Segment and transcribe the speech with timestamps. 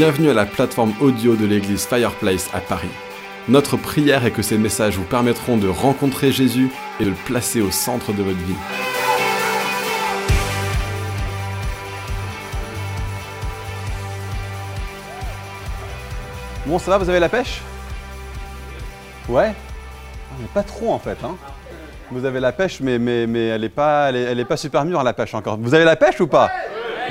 [0.00, 2.88] Bienvenue à la plateforme audio de l'église Fireplace à Paris.
[3.48, 6.70] Notre prière est que ces messages vous permettront de rencontrer Jésus
[7.00, 8.54] et de le placer au centre de votre vie.
[16.64, 17.60] Bon, ça va, vous avez la pêche?
[19.28, 19.52] Ouais?
[19.52, 21.18] Ah, mais Pas trop en fait.
[21.22, 21.36] Hein.
[22.10, 24.56] Vous avez la pêche, mais, mais, mais elle n'est pas, elle est, elle est pas
[24.56, 25.58] super mûre la pêche encore.
[25.58, 26.50] Vous avez la pêche ou pas?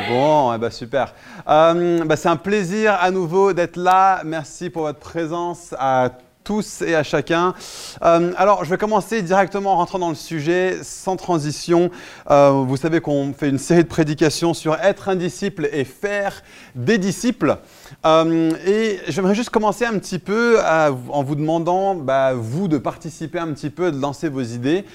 [0.07, 1.13] Bon, eh ben, super.
[1.47, 4.21] Euh, bah, c'est un plaisir à nouveau d'être là.
[4.23, 6.09] Merci pour votre présence à
[6.43, 7.53] tous et à chacun.
[8.01, 11.91] Euh, alors, je vais commencer directement en rentrant dans le sujet, sans transition.
[12.31, 16.43] Euh, vous savez qu'on fait une série de prédications sur être un disciple et faire
[16.75, 17.57] des disciples.
[18.05, 23.39] Euh, et j'aimerais juste commencer un petit peu en vous demandant, bah, vous, de participer
[23.39, 24.85] un petit peu, de lancer vos idées.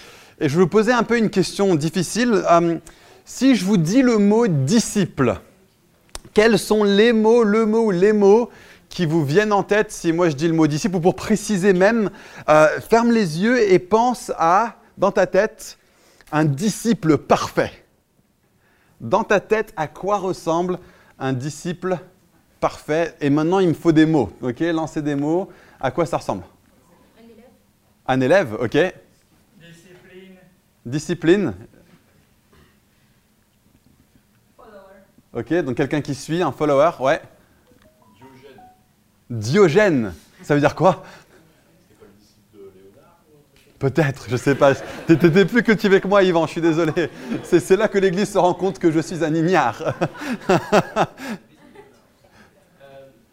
[0.40, 2.42] Et je vais vous poser un peu une question difficile.
[3.24, 5.40] Si je vous dis le mot disciple,
[6.34, 8.50] quels sont les mots, le mot ou les mots
[8.90, 11.72] qui vous viennent en tête si moi je dis le mot disciple ou pour préciser
[11.72, 12.10] même,
[12.50, 15.78] euh, ferme les yeux et pense à, dans ta tête,
[16.32, 17.72] un disciple parfait.
[19.00, 20.78] Dans ta tête, à quoi ressemble
[21.18, 21.98] un disciple
[22.60, 23.16] parfait?
[23.22, 24.30] Et maintenant, il me faut des mots.
[24.42, 25.48] Ok, lancez des mots.
[25.80, 26.44] À quoi ça ressemble?
[28.06, 28.54] Un élève.
[28.60, 28.76] ok.
[29.58, 30.36] Discipline,
[30.84, 31.54] Discipline.
[35.34, 37.20] Ok, donc quelqu'un qui suit, un follower, ouais.
[39.30, 40.14] Diogène.
[40.42, 41.02] Ça veut dire quoi?
[43.78, 44.74] Peut-être, je sais pas.
[44.74, 46.92] T'é- T'étais plus cultivé que moi, Yvan, je suis désolé.
[47.42, 49.94] C'est c'est là que l'Église se rend compte que je suis un ignare.
[50.50, 50.56] euh,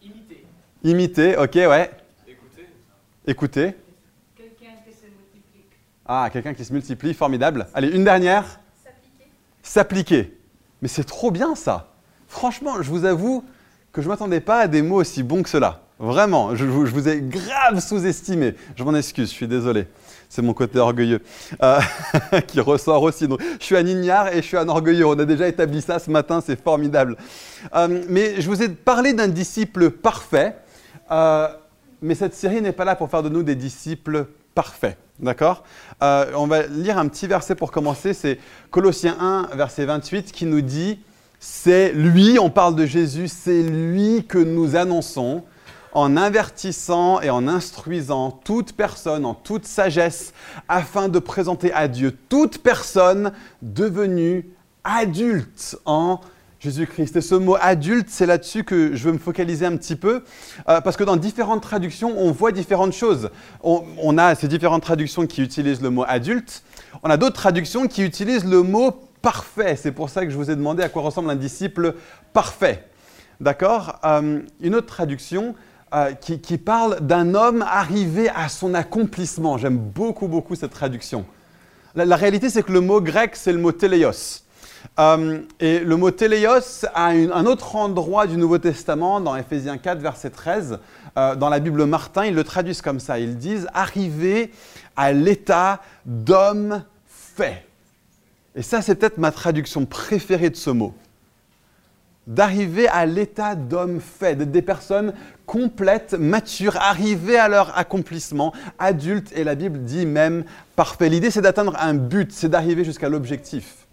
[0.02, 0.46] imiter,
[0.84, 1.92] Imiter, ok, ouais.
[2.28, 2.68] écouter,
[3.28, 3.76] Écouter.
[4.36, 5.66] Quelqu'un qui se multiplie.
[6.06, 7.68] Ah, quelqu'un qui se multiplie, formidable.
[7.74, 8.60] Allez, une dernière.
[8.84, 9.32] S'appliquer.
[9.62, 10.38] S'appliquer.
[10.82, 11.91] Mais c'est trop bien ça.
[12.32, 13.44] Franchement, je vous avoue
[13.92, 15.82] que je ne m'attendais pas à des mots aussi bons que cela.
[16.00, 18.56] Vraiment, je, vous- ai grave sous-estimé.
[18.78, 19.86] Je m'en excuse, je suis désolé.
[20.30, 21.20] C'est mon côté orgueilleux
[21.62, 21.82] euh,
[22.48, 23.28] qui ressort aussi.
[23.28, 25.06] Donc, je suis un ignare et je suis un orgueilleux.
[25.06, 27.18] On a déjà établi ça ce matin, c'est formidable.
[27.76, 30.56] Euh, mais je vous ai parlé d'un disciple parfait.
[31.12, 31.50] Euh,
[32.02, 34.98] mais cette série n'est pas là pour faire de nous des disciples parfaits.
[35.20, 35.66] D'accord?
[36.02, 38.14] On va lire un petit verset pour commencer.
[38.14, 38.40] C'est
[38.72, 40.98] Colossiens 1, verset 28, qui nous dit
[41.44, 45.44] C'est lui, on parle de Jésus, c'est lui que nous annonçons
[45.92, 50.34] en avertissant et en instruisant toute personne en toute sagesse
[50.70, 53.32] afin de présenter à Dieu toute personne
[53.64, 54.52] devenue
[54.84, 56.22] adulte en
[56.60, 57.16] Jésus-Christ.
[57.16, 60.24] Et ce mot adulte, c'est là-dessus que je veux me focaliser un petit peu,
[60.70, 63.32] euh, parce que dans différentes traductions, on voit différentes choses.
[63.64, 66.62] On, on a ces différentes traductions qui utilisent le mot adulte,
[67.02, 69.76] on a d'autres traductions qui utilisent le mot parfait.
[69.76, 71.96] C'est pour ça que je vous ai demandé à quoi ressemble un disciple
[72.34, 72.88] parfait.
[73.40, 74.00] D'accord?
[74.06, 75.56] Euh, Une autre traduction
[75.94, 79.58] euh, qui, parle d'un homme arrivé à son accomplissement.
[79.58, 81.26] J'aime beaucoup, beaucoup cette traduction.
[81.96, 84.44] La, réalité, c'est que le mot grec, c'est le mot téléos.
[85.00, 90.00] Euh, et le mot téléos a un autre endroit du Nouveau Testament, dans Éphésiens 4,
[90.00, 90.80] verset 13.
[91.18, 93.20] euh, dans la Bible Martin, ils le traduisent comme ça.
[93.20, 94.54] Ils disent arriver
[94.96, 97.66] à l'état d'homme fait.
[98.56, 100.94] Et ça, c'est peut-être ma traduction préférée de ce mot
[102.28, 105.14] d'arriver à l'état d'homme fait, d'être des personnes
[105.46, 110.46] complètes, matures, arrivées à leur accomplissement, adultes, et la Bible dit même
[110.76, 111.10] parfait.
[111.10, 113.88] L'idée, c'est d'atteindre un but, c'est d'arriver jusqu'à l'objectif.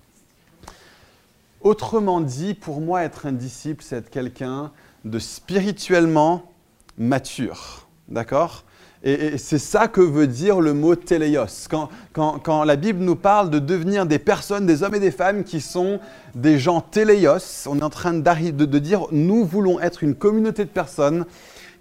[1.63, 4.71] Autrement dit, pour moi, être un disciple, c'est être quelqu'un
[5.05, 6.53] de spirituellement
[6.97, 7.89] mature.
[8.09, 8.65] D'accord?
[9.03, 11.69] Et, c'est ça que veut dire le mot téléos.
[12.13, 15.61] Quand, la Bible nous parle de devenir des personnes, des hommes et des femmes qui
[15.61, 16.01] sont
[16.35, 20.65] des gens téléos, on est en train de, de dire nous voulons être une communauté
[20.65, 21.27] de personnes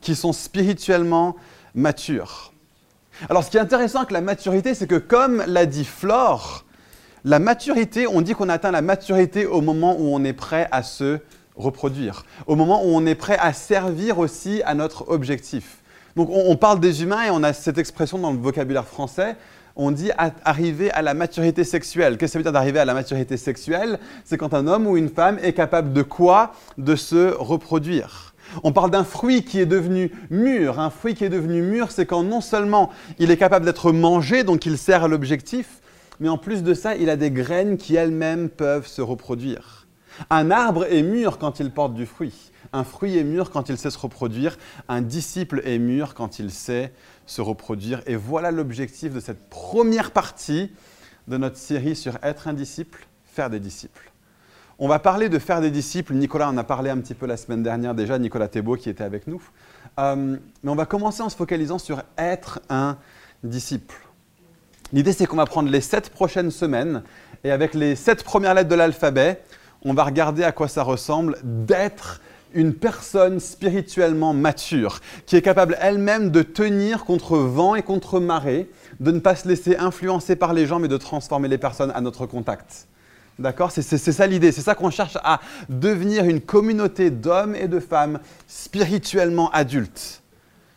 [0.01, 1.35] qui sont spirituellement
[1.73, 2.53] matures.
[3.29, 6.66] Alors ce qui est intéressant avec la maturité, c'est que comme l'a dit Flore,
[7.25, 10.84] la maturité, on dit qu'on atteint la maturité au moment où on est prêt à
[10.84, 11.20] se
[11.55, 15.77] reproduire, au moment où on est prêt à servir aussi à notre objectif.
[16.17, 19.35] Donc on, parle des humains et on a cette expression dans le vocabulaire français,
[19.75, 20.09] on dit
[20.43, 22.17] arriver à la maturité sexuelle.
[22.17, 23.99] Qu'est-ce que ça veut dire d'arriver à la maturité sexuelle?
[24.25, 26.53] C'est quand un homme ou une femme est capable de quoi?
[26.79, 28.34] De se reproduire.
[28.64, 30.79] On parle d'un fruit qui est devenu mûr.
[30.79, 32.90] Un fruit qui est devenu mûr, c'est quand non seulement
[33.20, 35.81] il est capable d'être mangé, donc il sert à l'objectif,
[36.20, 39.85] mais en plus de ça, il a des graines qui elles-mêmes peuvent se reproduire.
[40.31, 42.52] Un arbre est mûr quand il porte du fruit.
[42.73, 44.58] Un fruit est mûr quand il sait se reproduire.
[44.87, 46.93] Un disciple est mûr quand il sait
[47.25, 48.02] se reproduire.
[48.05, 50.72] Et voilà l'objectif de cette première partie
[51.28, 54.11] de notre série sur être un disciple, faire des disciples.
[54.79, 56.14] On va parler de faire des disciples.
[56.14, 59.03] Nicolas en a parlé un petit peu la semaine dernière déjà, Nicolas Thébault qui était
[59.03, 59.41] avec nous.
[59.99, 62.97] Euh, mais on va commencer en se focalisant sur être un
[63.43, 63.96] disciple.
[64.93, 67.03] L'idée, c'est qu'on va prendre les sept prochaines semaines
[67.43, 69.41] et avec les sept premières lettres de l'alphabet,
[69.84, 72.22] on va regarder à quoi ça ressemble d'être
[72.58, 78.68] une personne spirituellement mature, qui est capable elle-même de tenir contre vent et contre marée,
[79.00, 82.02] de ne pas se laisser influencer par les gens, mais de transformer les personnes à
[82.02, 82.88] notre contact.
[83.38, 83.70] D'accord?
[83.70, 85.40] C'est ça l'idée, c'est ça qu'on cherche à
[85.70, 90.24] devenir une communauté d'hommes et de femmes spirituellement adultes.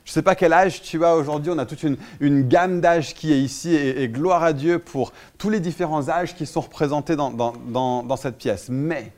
[0.04, 3.14] Je ne sais pas quel âge tu as aujourd'hui, on a toute une, gamme d'âges
[3.14, 7.16] qui est ici, et, gloire à Dieu pour tous les différents âges qui sont représentés
[7.16, 8.66] dans, cette pièce.
[8.68, 9.12] Mais,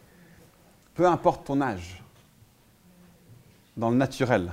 [0.95, 2.02] peu importe ton âge,
[3.77, 4.53] dans le naturel,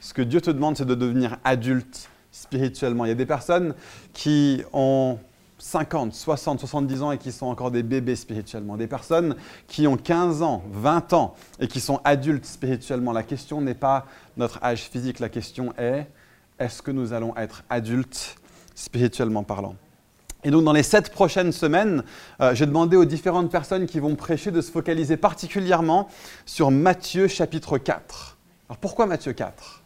[0.00, 3.04] ce que Dieu te demande, c'est de devenir adulte spirituellement.
[3.04, 3.74] Il y a des personnes
[4.12, 5.18] qui ont
[5.58, 8.76] 50, 60, 70 ans et qui sont encore des bébés spirituellement.
[8.76, 9.36] Des personnes
[9.68, 13.12] qui ont 15 ans, 20 ans et qui sont adultes spirituellement.
[13.12, 14.06] La question n'est pas
[14.36, 16.06] notre âge physique, la question est
[16.58, 18.36] est-ce que nous allons être adultes
[18.74, 19.76] spirituellement parlant?
[20.42, 22.02] Et donc dans les sept prochaines semaines,
[22.40, 26.08] euh, j'ai demandé aux différentes personnes qui vont prêcher de se focaliser particulièrement
[26.46, 28.38] sur Matthieu chapitre 4.
[28.70, 29.82] Alors pourquoi Matthieu 4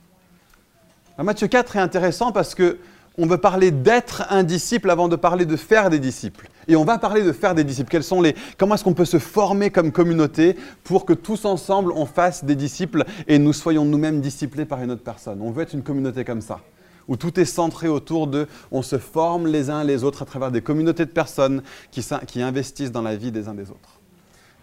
[1.16, 2.78] Matthieu 4 est intéressant parce que
[3.16, 6.50] on veut parler d'être un disciple avant de parler de faire des disciples.
[6.68, 7.88] Et on va parler de faire des disciples.
[7.90, 11.92] Quels sont les, comment est-ce qu'on peut se former comme communauté pour que tous ensemble
[11.92, 15.40] on fasse des disciples et nous soyons nous-mêmes disciplés par une autre personne?
[15.40, 16.60] On veut être une communauté comme ça,
[17.08, 20.50] où tout est centré autour de, on se forme les uns les autres à travers
[20.50, 24.00] des communautés de personnes qui investissent dans la vie des uns des autres.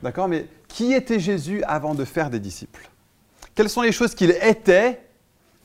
[0.04, 0.28] D'accord?
[0.28, 2.91] Mais qui était Jésus avant de faire des disciples?
[3.56, 5.02] Quelles sont les choses qu'il était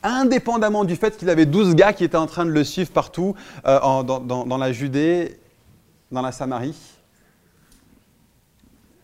[0.02, 3.34] indépendamment du fait qu'il avait 12 gars qui étaient en train de le suivre partout,
[3.66, 5.38] euh, dans, la Judée,
[6.10, 6.76] dans la Samarie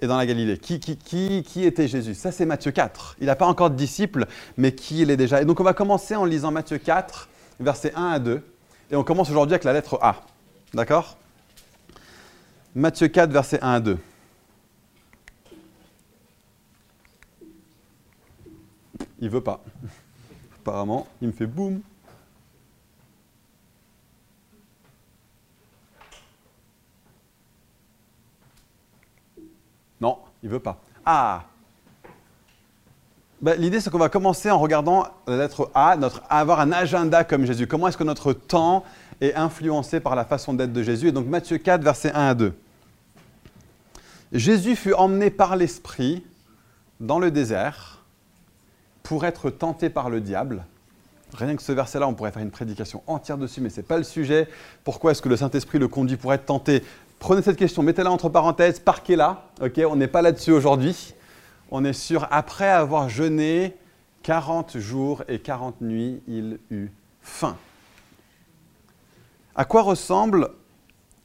[0.01, 0.59] et dans la Galilée?
[0.59, 2.15] Qui, qui était Jésus?
[2.15, 3.17] Ça, c'est Matthieu 4.
[3.21, 4.27] Il n'a pas encore de disciples,
[4.57, 7.29] mais qui il est déjà Et donc, on va commencer en lisant Matthieu 4,
[7.61, 8.43] versets 1 à 2.
[8.91, 10.23] Et on commence aujourd'hui avec la lettre A.
[10.75, 11.17] D'accord?
[12.75, 13.99] Matthieu 4, versets 1 à 2.
[19.23, 19.61] Il veut pas.
[20.57, 21.81] Apparemment, il me fait boum.
[30.01, 30.81] Non, il veut pas.
[31.07, 31.45] Ah
[33.41, 37.23] ben, L'idée, c'est qu'on va commencer en regardant la lettre A, notre, avoir un agenda
[37.23, 37.69] comme Jésus.
[37.69, 38.85] Comment est-ce que notre temps
[39.21, 41.09] est influencé par la façon d'être de Jésus?
[41.09, 42.53] Et donc Matthieu 4, versets 1 à 2.
[44.33, 46.25] Jésus fut emmené par l'Esprit
[46.99, 47.92] dans le désert
[49.03, 50.65] pour être tenté par le diable.
[51.35, 53.97] Rien que ce verset-là, on pourrait faire une prédication entière dessus, mais ce n'est pas
[53.97, 54.49] le sujet.
[54.85, 56.83] Pourquoi est-ce que le Saint-Esprit le conduit pour être tenté?
[57.19, 59.45] Prenez cette question, mettez-la entre parenthèses, parquez-la.
[59.61, 61.15] on n'est pas là-dessus aujourd'hui.
[61.71, 63.75] On est sûr, après avoir jeûné
[64.25, 66.91] 40 jours et 40 nuits, il eut
[67.23, 67.57] faim.
[69.55, 70.51] À quoi ressemble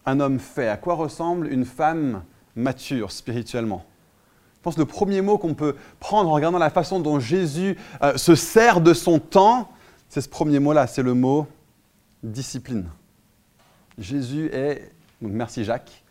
[0.06, 0.70] un homme fait?
[0.70, 2.24] À quoi ressemble une femme
[2.56, 3.86] mature spirituellement?
[4.58, 7.78] Je pense que le premier mot qu'on peut prendre en regardant la façon dont Jésus
[8.02, 9.70] euh, se sert de son temps,
[10.10, 11.48] c'est ce premier mot-là, c'est le mot
[12.24, 12.86] discipline.
[13.98, 16.04] Jésus est, donc merci Jacques,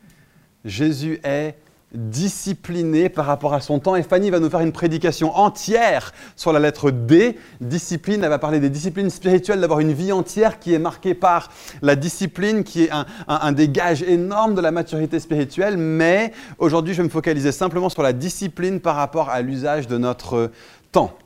[0.64, 1.56] Jésus est
[1.96, 3.96] discipliné par rapport à son temps.
[3.96, 7.38] Et Fanny va nous faire une prédication entière sur la lettre D.
[7.60, 11.50] Discipline, elle va parler des disciplines spirituelles, d'avoir une vie entière qui est marquée par
[11.82, 15.76] la discipline, qui est un, un, des gages énormes de la maturité spirituelle.
[15.76, 19.98] Mais aujourd'hui, je vais me focaliser simplement sur la discipline par rapport à l'usage de
[19.98, 20.50] notre
[20.92, 21.16] temps.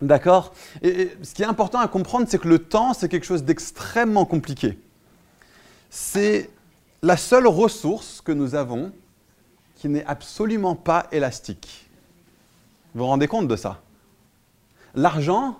[0.00, 0.52] D'accord?
[0.82, 4.24] Et, ce qui est important à comprendre, c'est que le temps, c'est quelque chose d'extrêmement
[4.24, 4.78] compliqué.
[5.88, 6.50] C'est
[7.02, 8.92] la seule ressource que nous avons
[9.88, 11.88] n'est absolument pas élastique.
[12.94, 13.80] Vous vous rendez compte de ça?
[14.94, 15.56] L'argent,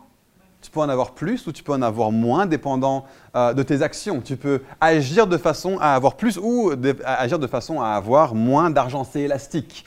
[0.62, 3.04] tu peux en avoir plus ou tu peux en avoir moins dépendant
[3.36, 4.20] euh, de tes actions.
[4.20, 6.72] Tu peux agir de façon à avoir plus ou
[7.04, 9.04] agir de façon à avoir moins d'argent.
[9.04, 9.84] C'est élastique.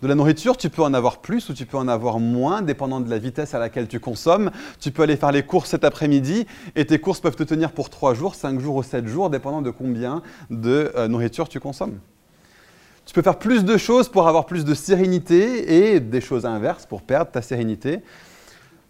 [0.00, 3.00] De la nourriture, tu peux en avoir plus ou tu peux en avoir moins, dépendant
[3.00, 4.52] de la vitesse à laquelle tu consommes.
[4.78, 7.90] Tu peux aller faire les courses cet après-midi et tes courses peuvent te tenir pour
[7.90, 11.98] 3 jours, 5 jours ou 7 jours, dépendant de combien de euh, nourriture tu consommes.
[13.08, 16.84] Tu peux faire plus de choses pour avoir plus de sérénité et des choses inverses
[16.84, 18.02] pour perdre ta sérénité.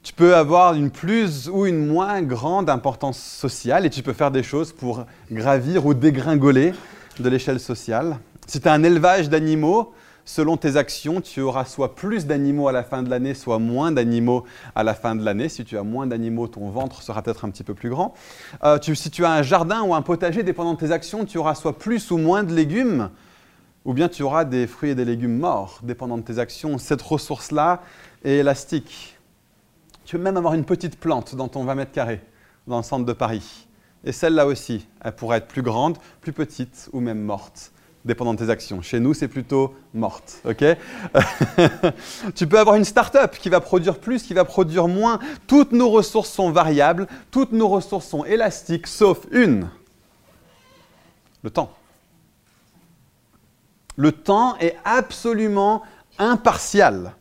[0.03, 4.33] Tu peux avoir une plus ou une moins grande importance sociale et tu peux faire
[4.33, 6.73] des choses pour gravir ou dégringoler
[7.21, 8.19] de l'échelle sociale.
[8.49, 9.93] Si tu as un élevage d'animaux,
[10.25, 13.93] selon tes actions, tu auras soit plus d'animaux à la fin de l'année, soit moins
[13.93, 14.43] d'animaux
[14.75, 15.49] à la fin de l'année.
[15.49, 18.15] Si tu as moins d'animaux, ton ventre sera peut-être un petit peu plus grand.
[18.65, 21.55] Euh, si tu as un jardin ou un potager, dépendant de tes actions, tu auras
[21.55, 23.11] soit plus ou moins de légumes,
[23.89, 26.77] ou bien tu auras des fruits et des légumes morts, dépendant de tes actions.
[26.77, 27.81] Cette ressource-là
[28.23, 29.17] est élastique.
[30.05, 32.21] Tu peux même avoir une petite plante dans ton 20 mètres carrés,
[32.67, 33.67] dans le centre de Paris.
[34.05, 37.73] Et celle-là aussi, elle pourrait être plus grande, plus petite ou même morte,
[38.05, 38.83] dépendant de tes actions.
[38.83, 40.43] Chez nous, c'est plutôt morte.
[42.35, 45.19] tu peux avoir une start-up qui va produire plus, qui va produire moins.
[45.47, 49.71] Toutes nos ressources sont variables, toutes nos ressources sont élastiques, sauf une
[51.43, 51.78] le temps.
[53.99, 55.83] Le temps est absolument
[56.21, 57.17] impartial.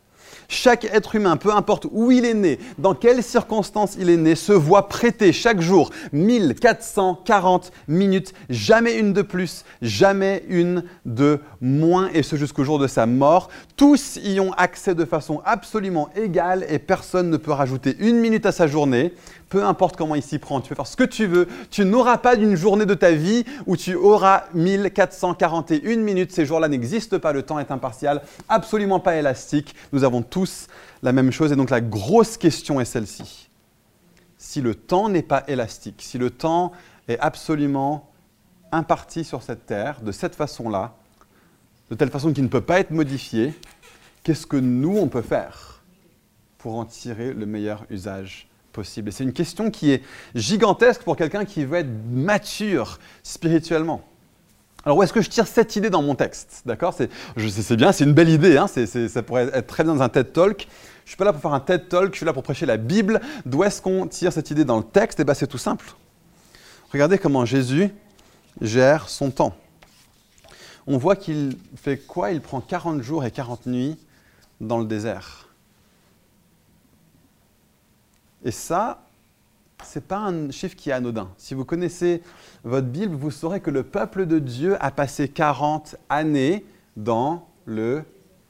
[0.48, 4.36] Chaque être humain, peu importe où il est né, dans quelles circonstances il est né,
[4.36, 12.10] se voit prêter chaque jour 1440 minutes, jamais une de plus, jamais une de moins,
[12.14, 13.50] et ce jusqu'au jour de sa mort.
[13.76, 18.46] Tous y ont accès de façon absolument égale et personne ne peut rajouter une minute
[18.46, 19.14] à sa journée
[19.50, 22.18] peu importe comment il s'y prend, tu peux faire ce que tu veux, tu n'auras
[22.18, 26.32] pas d'une journée de ta vie où tu auras 1441 minutes.
[26.32, 29.76] Ces jours-là n'existent pas, le temps est impartial, absolument pas élastique.
[29.94, 30.68] Nous avons tous
[31.04, 33.50] la même chose et donc la grosse question est celle-ci.
[34.38, 36.72] Si le temps n'est pas élastique, si le temps
[37.08, 38.12] est absolument
[38.72, 40.96] imparti sur cette terre, de cette façon-là,
[41.90, 43.54] de telle façon qu'il ne peut pas être modifié,
[44.24, 45.82] qu'est-ce que nous, on peut faire
[46.58, 48.47] pour en tirer le meilleur usage?
[48.84, 50.04] C'est une question qui est
[50.36, 54.02] gigantesque pour quelqu'un qui veut être mature spirituellement.
[54.86, 56.94] Alors où est-ce que je tire cette idée dans mon texte D'accord?
[56.94, 57.10] Sais
[57.76, 60.62] bien, c'est une belle idée, hein, ça pourrait être très bien dans un TED Talk.
[60.62, 62.66] Je ne suis pas là pour faire un TED Talk, je suis là pour prêcher
[62.66, 63.20] la Bible.
[63.46, 65.20] D'où est-ce qu'on tire cette idée dans le texte?
[65.20, 65.94] Eh bien c'est tout simple.
[66.92, 67.90] Regardez comment Jésus
[68.62, 69.56] gère son temps.
[70.86, 72.32] On voit qu'il fait quoi?
[72.32, 73.98] Il prend 40 jours et 40 nuits
[74.62, 75.47] dans le désert.
[78.44, 79.04] Et ça,
[79.84, 81.30] ce n'est pas un chiffre qui est anodin.
[81.38, 82.22] Si vous connaissez
[82.64, 86.66] votre Bible, vous saurez que le peuple de Dieu a passé 40 années
[86.96, 88.04] dans le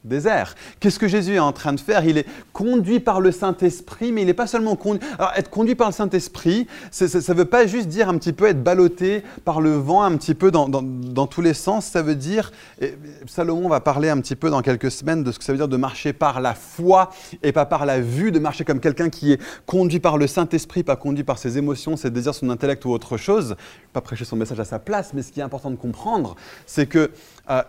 [0.03, 0.55] désert.
[0.79, 2.05] Qu'est-ce que Jésus est en train de faire?
[2.05, 5.01] Il est conduit par le Saint-Esprit, mais il n'est pas seulement conduit.
[5.17, 8.45] Alors, être conduit par le Saint-Esprit, ça ne veut pas juste dire un petit peu
[8.45, 11.85] être ballotté par le vent, un petit peu dans, dans, tous les sens.
[11.85, 12.95] Ça veut dire, et
[13.27, 15.67] Salomon va parler un petit peu dans quelques semaines de ce que ça veut dire
[15.67, 17.09] de marcher par la foi
[17.43, 20.83] et pas par la vue, de marcher comme quelqu'un qui est conduit par le Saint-Esprit,
[20.83, 23.55] pas conduit par ses émotions, ses désirs, son intellect ou autre chose.
[23.93, 26.35] Pas prêcher son message à sa place, mais ce qui est important de comprendre,
[26.65, 27.11] c'est que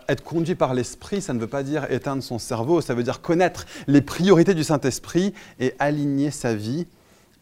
[0.09, 3.21] être conduit par l'Esprit, ça ne veut pas dire éteindre son cerveau, ça veut dire
[3.21, 6.87] connaître les priorités du Saint-Esprit et aligner sa vie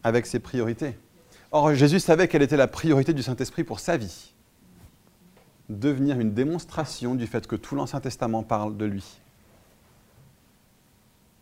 [0.03, 0.97] avec ses priorités.
[1.51, 4.33] Or, Jésus savait quelle était la priorité du Saint-Esprit pour sa vie.
[5.69, 9.19] Devenir une démonstration du fait que tout l'Ancien Testament parle de lui.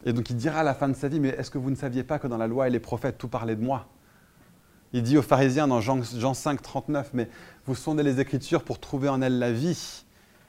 [0.06, 1.76] Et donc il dira à la fin de sa vie, mais est-ce que vous ne
[1.76, 3.88] saviez pas que dans la loi et les prophètes, tout parlait de moi?
[4.94, 7.28] Il dit aux pharisiens dans Jean, Jean 5, 39, mais
[7.66, 10.05] vous sondez les Écritures pour trouver en elles la vie.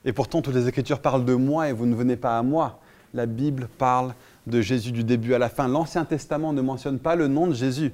[0.06, 2.80] Et pourtant, toutes les Écritures parlent de moi et vous ne venez pas à moi.
[3.12, 4.14] La Bible parle
[4.46, 5.66] de Jésus du début à la fin.
[5.66, 7.92] L'Ancien Testament ne mentionne pas le nom de Jésus,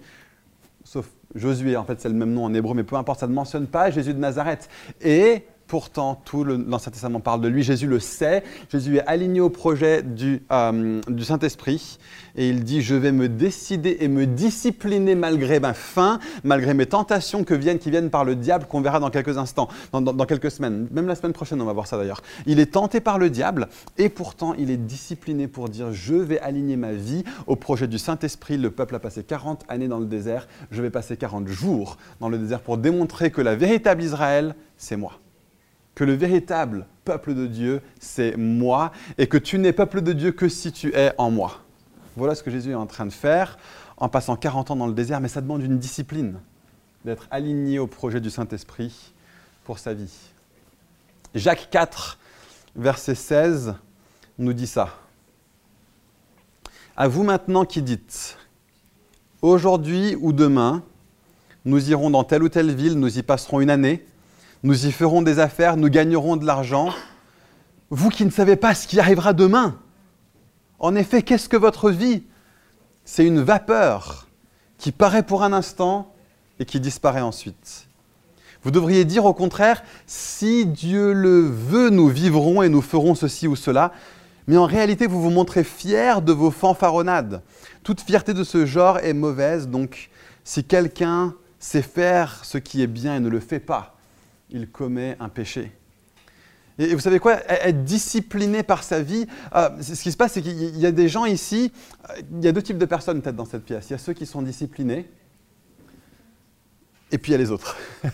[0.84, 3.32] sauf Josué, en fait c'est le même nom en hébreu, mais peu importe, ça ne
[3.32, 4.68] mentionne pas Jésus de Nazareth.
[5.00, 7.62] Et Pourtant, tout l'Ancien Testament parle de lui.
[7.62, 8.44] Jésus le sait.
[8.68, 11.98] Jésus est aligné au projet du, euh, du Saint-Esprit.
[12.36, 16.84] Et il dit, je vais me décider et me discipliner malgré ma faim, malgré mes
[16.84, 20.26] tentations que viennent, qui viennent par le diable, qu'on verra dans quelques instants, dans, dans,
[20.26, 20.88] quelques semaines.
[20.90, 22.20] Même la semaine prochaine, on va voir ça d'ailleurs.
[22.44, 26.38] Il est tenté par le diable et pourtant il est discipliné pour dire, je vais
[26.40, 28.58] aligner ma vie au projet du Saint-Esprit.
[28.58, 30.48] Le peuple a passé 40 années dans le désert.
[30.70, 34.98] Je vais passer 40 jours dans le désert pour démontrer que la véritable Israël, c'est
[34.98, 35.21] moi
[35.94, 40.32] que le véritable peuple de Dieu, c'est moi, et que tu n'es peuple de Dieu
[40.32, 41.60] que si tu es en moi.
[42.16, 43.58] Voilà ce que Jésus est en train de faire
[43.96, 46.40] en passant 40 ans dans le désert, mais ça demande une discipline,
[47.04, 49.12] d'être aligné au projet du Saint-Esprit
[49.64, 50.12] pour sa vie.
[51.34, 52.18] Jacques 4,
[52.74, 53.74] verset 16,
[54.38, 54.96] nous dit ça.
[56.96, 58.36] À vous maintenant qui dites,
[59.40, 60.82] aujourd'hui ou demain,
[61.64, 64.04] nous irons dans telle ou telle ville, nous y passerons une année,
[64.62, 66.90] nous y ferons des affaires, nous gagnerons de l'argent.
[67.90, 69.78] Vous qui ne savez pas ce qui arrivera demain.
[70.78, 72.22] En effet, qu'est-ce que votre vie?
[73.04, 74.28] C'est une vapeur
[74.78, 76.14] qui paraît pour un instant
[76.58, 77.88] et qui disparaît ensuite.
[78.62, 83.48] Vous devriez dire au contraire, si Dieu le veut, nous vivrons et nous ferons ceci
[83.48, 83.92] ou cela.
[84.46, 87.42] Mais en réalité, vous vous montrez fier de vos fanfaronnades.
[87.82, 90.10] Toute fierté de ce genre est mauvaise, donc
[90.44, 93.96] si quelqu'un sait faire ce qui est bien et ne le fait pas,
[94.52, 95.72] il commet un péché.
[96.78, 97.38] Et vous savez quoi?
[97.48, 101.08] Être discipliné par sa vie, euh, ce qui se passe, c'est qu'il y a des
[101.08, 101.70] gens ici,
[102.08, 103.90] euh, il y a deux types de personnes peut-être dans cette pièce.
[103.90, 105.08] Il y a ceux qui sont disciplinés
[107.12, 107.76] et puis il y a les autres.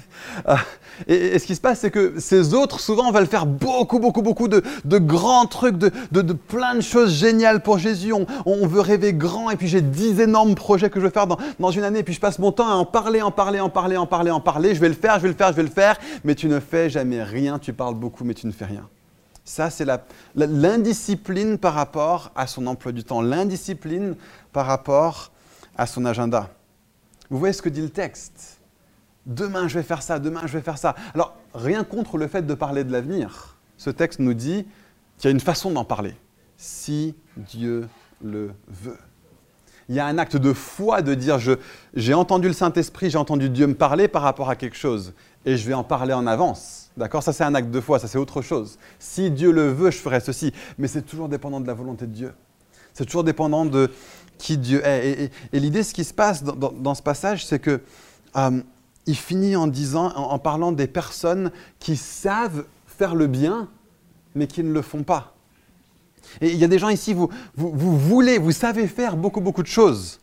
[0.47, 0.59] Ah,
[1.07, 4.47] et, ce qui se passe, c'est que ces autres, souvent, veulent faire beaucoup, beaucoup, beaucoup
[4.47, 4.63] de,
[4.99, 8.13] grands trucs, de, plein de choses géniales pour Jésus.
[8.13, 11.27] On, on veut rêver grand, et puis j'ai dix énormes projets que je veux faire
[11.27, 13.71] dans, une année, et puis je passe mon temps à en parler, en parler, en
[13.71, 14.75] parler, en parler, en parler.
[14.75, 16.61] Je vais le faire, je vais le faire, je vais le faire, mais tu ne
[16.61, 17.59] fais jamais rien.
[17.59, 18.89] Tu parles beaucoup, mais tu ne fais rien.
[19.45, 19.87] Ça, c'est
[20.37, 24.15] l'indiscipline par rapport à son emploi du temps, l'indiscipline
[24.53, 25.33] par rapport
[25.77, 26.51] à son agenda.
[27.31, 28.58] Vous voyez ce que dit le texte?
[29.29, 30.95] Demain, je vais faire ça, demain, je vais faire ça.
[31.13, 33.59] Alors, rien contre le fait de parler de l'avenir.
[33.77, 34.67] Ce texte nous dit
[35.19, 36.17] qu'il y a une façon d'en parler.
[36.57, 37.89] Si Dieu
[38.25, 38.97] le veut.
[39.91, 41.39] Il y a un acte de foi de dire
[41.95, 45.57] j'ai entendu le Saint-Esprit, j'ai entendu Dieu me parler par rapport à quelque chose et
[45.57, 46.91] je vais en parler en avance.
[46.97, 47.23] D'accord?
[47.23, 48.79] Ça, c'est un acte de foi, ça, c'est autre chose.
[48.99, 50.53] Si Dieu le veut, je ferai ceci.
[50.79, 52.33] Mais c'est toujours dépendant de la volonté de Dieu.
[52.95, 53.91] C'est toujours dépendant de
[54.39, 55.31] qui Dieu est.
[55.53, 57.81] Et, l'idée, ce qui se passe dans ce passage, c'est que
[58.37, 58.61] euh,
[59.09, 63.71] il finit en disant, en, parlant des personnes qui savent faire le bien,
[64.35, 65.35] mais qui ne le font pas.
[66.43, 69.63] Et il y a des gens ici, vous, vous, voulez, vous savez faire beaucoup, beaucoup
[69.63, 70.21] de choses,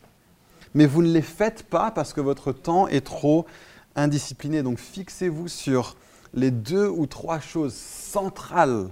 [0.72, 3.44] mais vous ne les faites pas parce que votre temps est trop
[3.96, 4.62] indiscipliné.
[4.62, 5.96] Donc fixez-vous sur
[6.32, 8.90] les deux ou trois choses centrales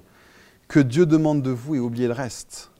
[0.66, 2.72] que Dieu demande de vous et oubliez le reste.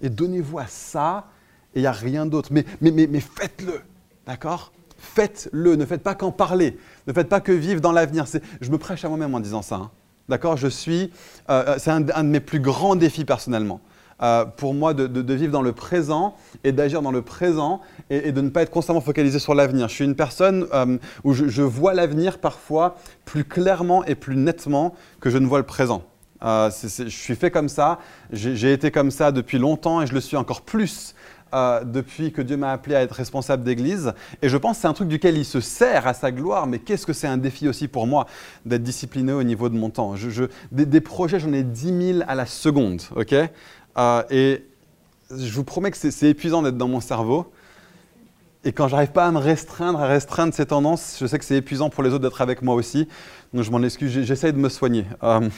[0.00, 1.26] Et donnez-vous à ça
[1.74, 2.50] et il n'y a rien d'autre.
[2.52, 3.80] Mais, mais, mais faites-le,
[4.28, 4.70] d'accord?
[5.00, 6.76] Faites-le, ne faites pas qu'en parler,
[7.06, 8.26] ne faites pas que vivre dans l'avenir.
[8.60, 9.76] Je me prêche à moi-même en disant ça.
[9.76, 9.90] hein.
[10.28, 11.10] D'accord Je suis.
[11.48, 13.80] euh, euh, c'est un, de mes plus grands défis personnellement.
[14.22, 17.80] Euh, pour moi, de, vivre dans le présent et d'agir dans le présent
[18.10, 19.88] et, de ne pas être constamment focalisé sur l'avenir.
[19.88, 20.68] Je suis une personne
[21.24, 25.64] où je, vois l'avenir parfois plus clairement et plus nettement que je ne vois le
[25.64, 26.02] présent.
[26.42, 27.98] Je suis fait comme ça,
[28.30, 31.14] j'ai été comme ça depuis longtemps et je le suis encore plus
[31.52, 34.12] euh, depuis que Dieu m'a appelé à être responsable d'église.
[34.42, 36.78] Et je pense que c'est un truc duquel il se sert à sa gloire, mais
[36.78, 38.26] qu'est-ce que c'est un défi aussi pour moi
[38.64, 40.14] d'être discipliné au niveau de mon temps.
[40.70, 43.34] Des, projets, j'en ai 10 000 à la seconde, ok?
[43.98, 44.64] Euh, Et
[45.30, 47.52] je vous promets que c'est épuisant d'être dans mon cerveau.
[48.62, 51.56] Et quand j'arrive pas à me restreindre, à restreindre ces tendances, je sais que c'est
[51.56, 53.08] épuisant pour les autres d'être avec moi aussi.
[53.54, 55.06] Donc je m'en excuse, j'essaye de me soigner.
[55.22, 55.48] Euh,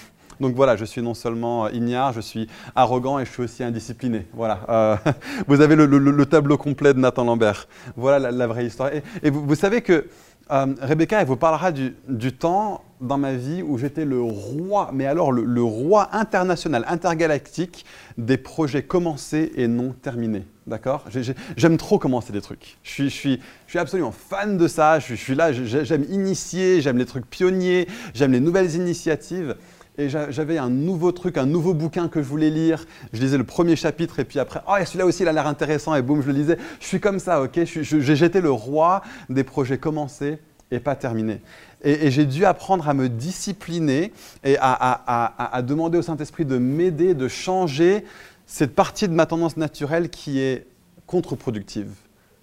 [0.43, 4.27] donc voilà, je suis non seulement ignare, je suis arrogant et je suis aussi indiscipliné.
[4.35, 4.61] Voilà.
[4.69, 4.97] Euh,
[5.49, 7.69] vous avez le, le- le tableau complet de Nathan Lambert.
[7.97, 8.91] Voilà la, vraie histoire.
[9.23, 10.07] Et, vous, savez que
[10.51, 11.95] euh, Rebecca, elle vous parlera du,
[12.33, 17.87] temps dans ma vie où j'étais le roi, mais alors le, roi international, intergalactique
[18.19, 20.45] des projets commencés et non terminés.
[20.67, 21.05] D'accord?
[21.09, 22.79] J'ai- j'ai- J'aime trop commencer des trucs.
[22.83, 24.99] Je suis, je, suis, je suis absolument fan de ça.
[24.99, 29.57] Je, je suis là, j'ai- j'aime initier, j'aime les trucs pionniers, j'aime les nouvelles initiatives.
[29.99, 32.87] Et j'a- j'avais un nouveau truc, un nouveau bouquin que je voulais lire.
[33.13, 35.95] Je lisais le premier chapitre et puis après, oh, celui-là aussi, il a l'air intéressant
[35.95, 36.59] et boum, je le lisais.
[36.81, 37.61] Je suis comme ça, ok?
[37.65, 40.39] J'étais le roi des projets commencés
[40.71, 41.41] et pas terminés.
[41.85, 44.13] Et, j'ai dû apprendre à me discipliner
[44.45, 48.05] et à, demander au Saint-Esprit de m'aider, de changer
[48.47, 50.67] cette partie de ma tendance naturelle qui est
[51.07, 51.91] contre-productive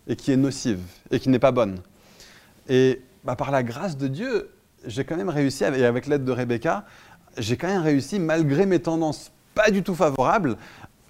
[0.07, 0.79] et qui est nocive
[1.12, 1.79] et qui n'est pas bonne.
[2.67, 4.49] Et bah, par la grâce de Dieu,
[4.85, 6.85] j'ai quand même réussi, et avec l'aide de Rebecca,
[7.37, 10.57] j'ai quand même réussi, malgré mes tendances pas du tout favorables,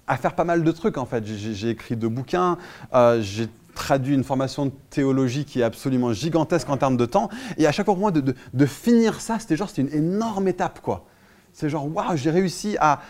[0.06, 1.24] à faire pas mal de trucs en fait.
[1.24, 2.58] J'ai- écrit deux bouquins,
[2.94, 7.30] euh, j'ai traduit une formation de théologie qui est absolument gigantesque en termes de temps.
[7.56, 10.80] Et à chaque fois pour moi, de, finir ça, c'était genre, c'était une énorme étape
[10.80, 11.06] quoi.
[11.52, 13.00] C'est genre, waouh, j'ai réussi à,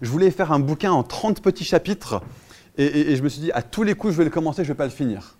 [0.00, 2.22] Je voulais faire un bouquin en 30 petits chapitres.
[2.78, 4.74] Et, je me suis dit, à tous les coups, je vais le commencer, je vais
[4.74, 5.36] pas le finir.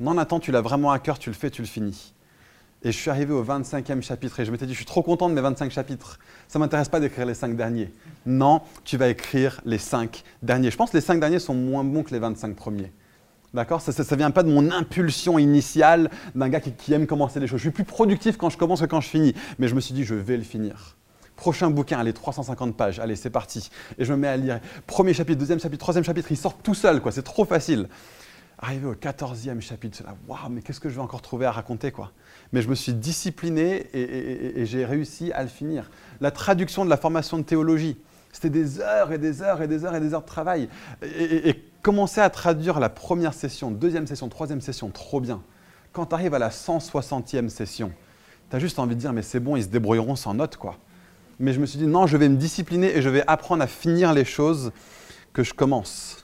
[0.00, 2.14] Non, Nathan, tu l'as vraiment à cœur, tu le fais, tu le finis.
[2.82, 5.28] Et je suis arrivé au 25e chapitre et je m'étais dit, je suis trop content
[5.28, 6.18] de mes 25 chapitres.
[6.48, 7.92] Ça ne m'intéresse pas d'écrire les 5 derniers.
[8.24, 10.70] Non, tu vas écrire les 5 derniers.
[10.70, 12.90] Je pense que les 5 derniers sont moins bons que les 25 premiers.
[13.52, 13.82] D'accord?
[13.82, 17.58] Ça ne vient pas de mon impulsion initiale d'un gars qui, aime commencer les choses.
[17.58, 19.34] Je suis plus productif quand je commence que quand je finis.
[19.58, 20.96] Mais je me suis dit, je vais le finir.
[21.36, 23.70] Prochain bouquin, allez, 350 pages, allez, c'est parti.
[23.98, 24.60] Et je me mets à lire.
[24.86, 27.12] Premier chapitre, deuxième chapitre, troisième chapitre, ils sortent tout seuls, quoi.
[27.12, 27.88] C'est trop facile.
[28.58, 31.50] Arrivé au 14e chapitre, c'est là, waouh, mais qu'est-ce que je vais encore trouver à
[31.50, 32.12] raconter, quoi?
[32.52, 35.90] Mais je me suis discipliné et, j'ai réussi à le finir.
[36.20, 37.96] La traduction de la formation de théologie,
[38.32, 40.68] c'était des heures et des heures et des heures et des heures de travail.
[41.02, 45.42] Et, et- et commencer à traduire la première session, deuxième session, troisième session, trop bien.
[45.92, 47.92] Quand tu arrives à la 160e session,
[48.50, 50.76] tu as juste envie de dire, mais c'est bon, ils se débrouilleront sans notes, quoi.
[51.38, 53.66] Mais je me suis dit, non, je vais me discipliner et je vais apprendre à
[53.66, 54.72] finir les choses
[55.32, 56.19] que je commence.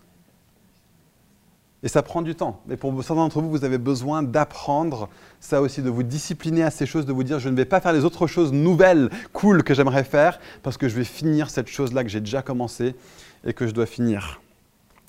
[1.87, 2.61] Et ça prend du temps.
[2.69, 6.73] Et pour certains d'entre vous, vous avez besoin d'apprendre ça aussi, de vous discipliner à
[6.73, 9.63] ces choses, de vous dire, je ne vais pas faire les autres choses nouvelles, cool
[9.63, 12.97] que j'aimerais faire, parce que je vais finir cette chose-là que j'ai déjà commencé
[13.45, 14.41] et que je dois finir.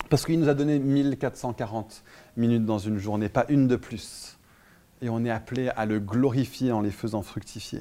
[0.08, 2.04] Parce qu'il nous a donné 1440
[2.36, 4.38] minutes dans une journée, pas une de plus.
[5.02, 7.80] et on est appelé à le glorifier en les faisant fructifier.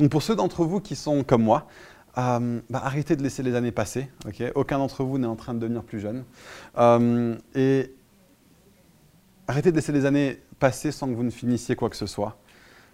[0.00, 1.68] Donc pour ceux d'entre vous qui sont comme moi,
[2.16, 4.08] euh, bah, arrêtez de laisser les années passer.
[4.54, 6.24] Aucun d'entre vous n'est en train de devenir plus jeune.
[6.78, 7.94] Euh, et
[9.46, 12.38] arrêtez de laisser les années passer sans que vous ne finissiez quoi que ce soit.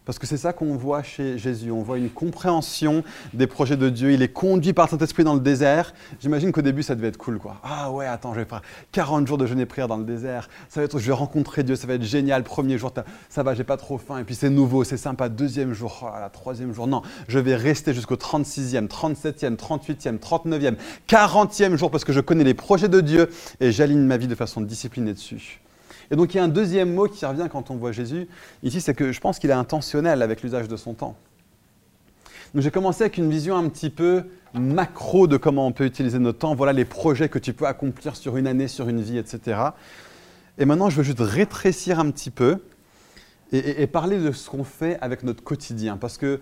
[0.05, 1.71] Parce que c'est ça qu'on voit chez Jésus.
[1.71, 4.13] On voit une compréhension des projets de Dieu.
[4.13, 5.95] Il est conduit par le Saint-Esprit dans le désert.
[6.21, 7.39] J'imagine qu'au début, ça devait être cool.
[7.39, 7.57] quoi.
[7.63, 8.61] Ah ouais, attends, je vais faire
[8.93, 10.49] 40 jours de jeûne et prière dans le désert.
[10.69, 12.45] Ça va être, je vais rencontrer Dieu, ça va être génial.
[12.45, 12.93] Premier jour,
[13.31, 14.19] ça va, j'ai pas trop faim.
[14.19, 15.31] Et puis c'est nouveau, c'est sympa.
[15.31, 16.87] Deuxième jour, oh troisième jour.
[16.87, 20.75] Non, je vais rester jusqu'au 36e, 37e, 38e, 39e,
[21.09, 24.35] 40e jour parce que je connais les projets de Dieu et j'aligne ma vie de
[24.35, 25.64] façon disciplinée dessus.
[26.11, 28.29] Et donc il y a un deuxième mot qui revient quand on voit Jésus
[28.63, 31.17] ici, c'est que je pense qu'il est intentionnel avec l'usage de son temps.
[32.55, 36.19] Donc j'ai commencé avec une vision un petit peu macro de comment on peut utiliser
[36.19, 36.55] notre temps.
[36.55, 39.59] Voilà les projets que tu peux accomplir sur une année, sur une vie, etc.
[40.59, 42.59] Et maintenant, je veux juste rétrécir un petit peu
[43.51, 45.97] et, et parler de ce qu'on fait avec notre quotidien.
[45.97, 46.41] Parce que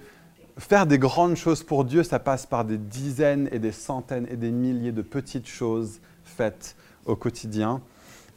[0.59, 4.37] faire des grandes choses pour Dieu, ça passe par des dizaines et des centaines et
[4.37, 7.81] des milliers de petites choses faites au quotidien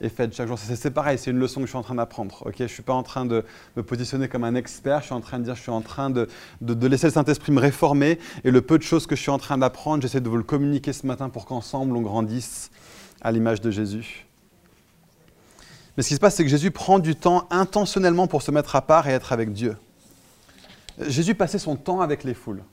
[0.01, 0.59] et faites chaque jour.
[0.59, 2.51] C'est pareil, c'est une leçon que je suis en train d'apprendre.
[2.57, 5.21] je ne suis pas en train de me positionner comme un expert, je suis en
[5.21, 6.27] train de dire, je suis en train de,
[6.61, 8.19] de, laisser le Saint-Esprit me réformer.
[8.43, 10.43] Et le peu de choses que je suis en train d'apprendre, j'essaie de vous le
[10.43, 12.71] communiquer ce matin pour qu'ensemble on grandisse
[13.21, 14.25] à l'image de Jésus.
[15.95, 18.75] Mais ce qui se passe, c'est que Jésus prend du temps intentionnellement pour se mettre
[18.75, 19.77] à part et être avec Dieu.
[21.07, 22.63] Jésus passait son temps avec les foules.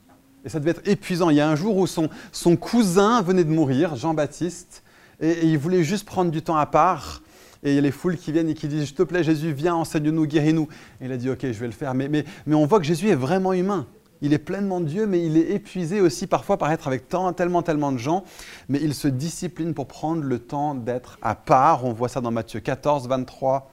[0.45, 1.31] Et ça devait être épuisant.
[1.31, 4.83] Il y a un jour où son, son cousin venait de mourir, Jean-Baptiste,
[5.23, 7.23] et, il voulait juste prendre du temps à part.
[7.63, 9.53] Et il y a les foules qui viennent et qui disent, s'il te plaît Jésus,
[9.53, 10.69] viens, enseigne-nous, guéris-nous.
[11.01, 11.95] Et il a dit, ok, je vais le faire.
[11.95, 13.87] Mais, mais, mais on voit que Jésus est vraiment humain.
[14.21, 17.63] Il est pleinement Dieu, mais il est épuisé aussi parfois par être avec tant, tellement,
[17.63, 18.25] tellement de gens.
[18.69, 21.85] Mais il se discipline pour prendre le temps d'être à part.
[21.85, 23.71] On voit ça dans Matthieu 14, 23.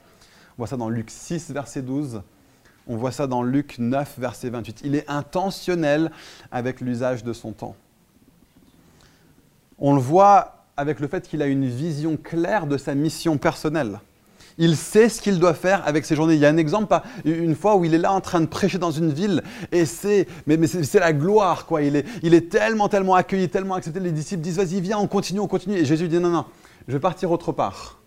[0.50, 2.22] On voit ça dans Luc 6, verset 12.
[2.88, 4.82] On voit ça dans Luc 9, verset 28.
[4.84, 6.10] Il est intentionnel
[6.50, 7.76] avec l'usage de son temps.
[9.78, 14.00] On le voit avec le fait qu'il a une vision claire de sa mission personnelle.
[14.58, 16.34] Il sait ce qu'il doit faire avec ses journées.
[16.34, 18.78] Il y a un exemple, une fois où il est là en train de prêcher
[18.78, 21.82] dans une ville, et c'est, mais, c'est, la gloire, quoi.
[21.82, 24.00] Il est, il est tellement, tellement accueilli, tellement accepté.
[24.00, 25.76] Les disciples disent, vas-y, viens, on continue, on continue.
[25.76, 26.46] Et Jésus dit, non, non,
[26.88, 28.00] je vais partir autre part.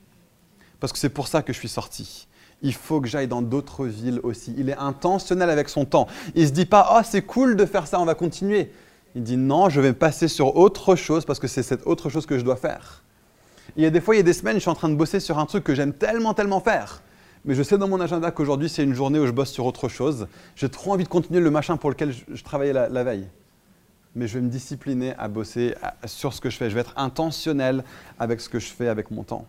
[0.79, 2.27] Parce que c'est pour ça que je suis sorti.
[2.61, 4.53] Il faut que j'aille dans d'autres villes aussi.
[4.57, 6.07] Il est intentionnel avec son temps.
[6.35, 8.71] Il ne se dit pas, oh, c'est cool de faire ça, on va continuer.
[9.15, 12.25] Il dit non, je vais passer sur autre chose parce que c'est cette autre chose
[12.25, 13.03] que je dois faire.
[13.77, 14.95] Il y a des fois, il y a des semaines, je suis en train de
[14.95, 17.01] bosser sur un truc que j'aime tellement, tellement faire.
[17.45, 19.89] Mais je sais dans mon agenda qu'aujourd'hui, c'est une journée où je bosse sur autre
[19.89, 20.27] chose.
[20.55, 23.27] J'ai trop envie de continuer le machin pour lequel je, travaillais la, veille.
[24.15, 26.69] Mais je vais me discipliner à bosser sur ce que je fais.
[26.69, 27.83] Je vais être intentionnel
[28.17, 29.45] avec ce que je fais avec mon temps.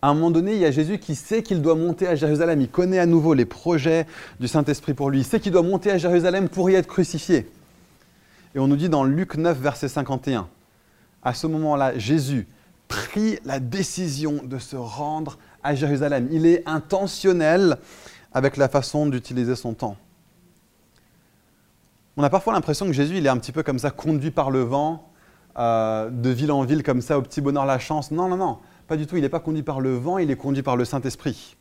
[0.00, 2.60] À un moment donné, il y a Jésus qui sait qu'il doit monter à Jérusalem.
[2.60, 4.06] Il connaît à nouveau les projets
[4.38, 5.18] du Saint-Esprit pour lui.
[5.20, 7.50] Il sait qu'il doit monter à Jérusalem pour y être crucifié.
[8.54, 10.48] Et on nous dit dans Luc 9, verset 51,
[11.22, 12.48] à ce moment-là, Jésus
[12.88, 16.28] prit la décision de se rendre à Jérusalem.
[16.32, 17.76] Il est intentionnel
[18.32, 19.96] avec la façon d'utiliser son temps.
[22.16, 24.50] On a parfois l'impression que Jésus, il est un petit peu comme ça, conduit par
[24.50, 25.10] le vent,
[25.58, 28.10] euh, de ville en ville, comme ça, au petit bonheur la chance.
[28.10, 28.58] Non, non, non,
[28.88, 29.16] pas du tout.
[29.16, 31.56] Il n'est pas conduit par le vent, il est conduit par le Saint-Esprit.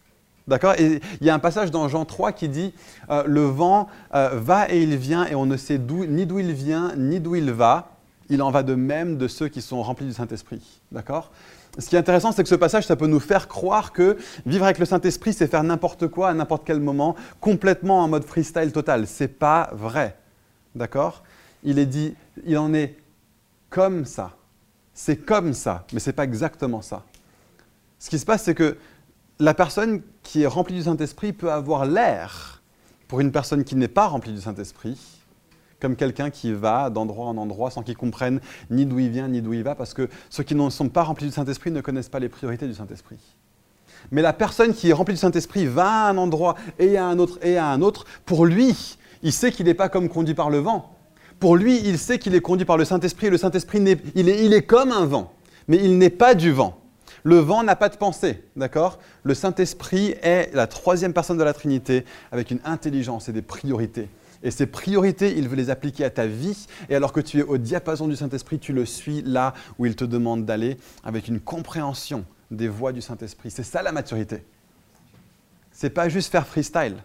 [0.50, 0.74] D'accord?
[0.80, 2.74] Il y a un passage dans Jean 3 qui dit
[3.12, 6.52] euh, Le vent euh, va et il vient, et on ne sait ni d'où il
[6.54, 7.92] vient, ni d'où il va.
[8.32, 10.82] Il en va de même de ceux qui sont remplis du Saint-Esprit.
[10.92, 11.32] D'accord?
[11.78, 14.66] Ce qui est intéressant, c'est que ce passage, ça peut nous faire croire que vivre
[14.66, 18.72] avec le Saint-Esprit, c'est faire n'importe quoi à n'importe quel moment, complètement en mode freestyle
[18.72, 19.06] total.
[19.06, 20.18] C'est pas vrai.
[20.74, 21.24] D'accord?
[21.64, 22.98] Il est dit il en est
[23.70, 24.32] comme ça.
[24.96, 27.04] C'est comme ça, mais ce n'est pas exactement ça.
[28.00, 28.78] Ce qui se passe, c'est que
[29.40, 32.62] la personne qui est remplie du Saint-Esprit peut avoir l'air,
[33.08, 35.00] pour une personne qui n'est pas remplie du Saint-Esprit,
[35.80, 39.42] comme quelqu'un qui va d'endroit en endroit sans qu'il comprenne ni d'où il vient ni
[39.42, 42.10] d'où il va, parce que ceux qui ne sont pas remplis du Saint-Esprit ne connaissent
[42.10, 43.18] pas les priorités du Saint-Esprit.
[44.12, 47.18] Mais la personne qui est remplie du Saint-Esprit va à un endroit et à un
[47.18, 50.50] autre et à un autre, pour lui, il sait qu'il n'est pas comme conduit par
[50.50, 50.96] le vent.
[51.40, 53.80] Pour lui, il sait qu'il est conduit par le Saint-Esprit et le Saint-Esprit,
[54.16, 55.32] il est comme un vent,
[55.70, 56.79] mais il n'est pas du vent.
[57.24, 59.00] Le vent n'a pas de pensée, d'accord?
[59.24, 64.10] Le Saint-Esprit est la troisième personne de la Trinité avec une intelligence et des priorités.
[64.42, 66.68] Et ces priorités, il veut les appliquer à ta vie.
[66.90, 69.96] Et alors que tu es au diapason du Saint-Esprit, tu le suis là où il
[69.96, 73.52] te demande d'aller avec une compréhension des voies du Saint-Esprit.
[73.52, 74.44] C'est ça la maturité.
[75.72, 76.96] C'est pas juste faire freestyle.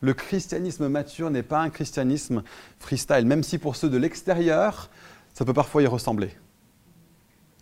[0.00, 2.42] Le christianisme mature n'est pas un christianisme
[2.78, 4.90] freestyle, même si pour ceux de l'extérieur,
[5.32, 6.30] ça peut parfois y ressembler.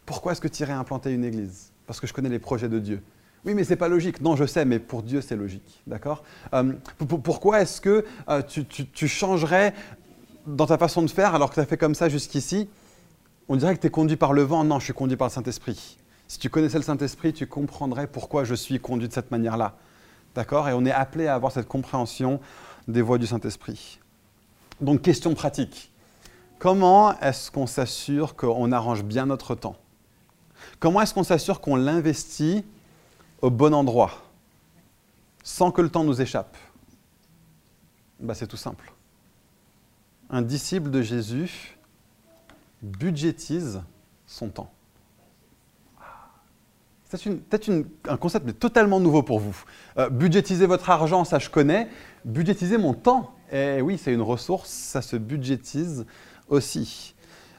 [0.04, 1.70] Pourquoi est-ce que tu irais implanter une église?
[1.92, 3.02] Parce que je connais les projets de Dieu.
[3.44, 4.22] Oui, mais c'est pas logique.
[4.22, 5.82] Non, je sais, mais pour Dieu, c'est logique.
[5.86, 6.24] D'accord?
[6.54, 9.74] Euh, pour- pour- Pourquoi est-ce que euh, tu, tu- tu changerais
[10.46, 12.70] dans ta façon de faire alors que tu as fait comme ça jusqu'ici?
[13.46, 14.64] On dirait que tu es conduit par le vent.
[14.64, 15.98] Non, je suis conduit par le Saint-Esprit.
[16.28, 19.74] Si tu connaissais le Saint-Esprit, tu comprendrais pourquoi je suis conduit de cette manière-là.
[20.34, 20.70] D'accord?
[20.70, 22.40] Et on est appelé à avoir cette compréhension
[22.88, 23.98] des voies du Saint-Esprit.
[24.80, 25.92] Donc, question pratique.
[26.58, 29.76] Comment est-ce qu'on s'assure qu'on arrange bien notre temps?
[30.78, 32.64] Comment est-ce qu'on s'assure qu'on l'investit
[33.40, 34.12] au bon endroit,
[35.42, 36.56] sans que le temps nous échappe?
[38.20, 38.92] Bah, C'est tout simple.
[40.30, 41.76] Un disciple de Jésus
[42.82, 43.82] budgétise
[44.26, 44.72] son temps.
[47.10, 47.70] C'est peut-être
[48.08, 49.54] un concept mais totalement nouveau pour vous.
[49.98, 51.88] Euh, budgétiser votre argent, ça je connais.
[52.24, 56.06] Budgétiser mon temps, eh oui, c'est une ressource, ça se budgétise
[56.48, 57.14] aussi.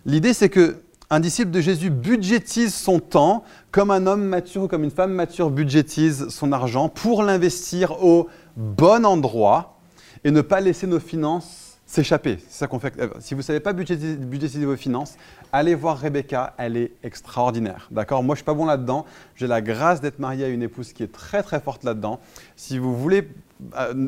[0.06, 0.82] L'idée, c'est que
[1.14, 5.14] un disciple de Jésus budgétise son temps comme un homme mature ou comme une femme
[5.14, 9.78] mature budgétise son argent pour l'investir au bon endroit
[10.24, 12.40] et ne pas laisser nos finances s'échapper.
[12.50, 13.00] C'est ça qu'on fait.
[13.00, 15.14] Euh, Si vous ne savez pas budgétiser, budgétiser vos finances,
[15.52, 17.90] allez voir Rebecca, elle est extraordinaire.
[17.92, 18.24] D'accord?
[18.24, 19.06] Moi, je ne suis pas bon là-dedans.
[19.36, 22.20] J'ai la grâce d'être marié à une épouse qui est très très forte là-dedans.
[22.56, 23.30] Si vous voulez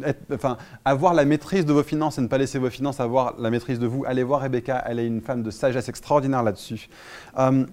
[0.04, 3.36] être- enfin, avoir la maîtrise de vos finances et ne pas laisser vos finances avoir
[3.40, 6.90] la maîtrise de vous, allez voir Rebecca, elle est une femme de sagesse extraordinaire là-dessus.
[7.40, 7.66] Euh,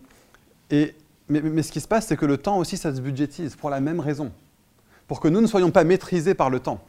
[1.28, 3.80] mais, ce qui se passe, c'est que le temps aussi, ça se budgétise pour la
[3.80, 4.32] même raison.
[5.08, 6.80] Pour que nous ne soyons pas maîtrisés par le temps.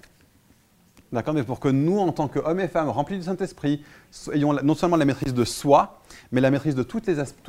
[1.12, 1.34] D'accord?
[1.34, 3.84] Mais pour que nous, en tant qu'hommes et femmes remplis du Saint-Esprit,
[4.34, 7.02] ayons non seulement la maîtrise de soi, mais la maîtrise de tous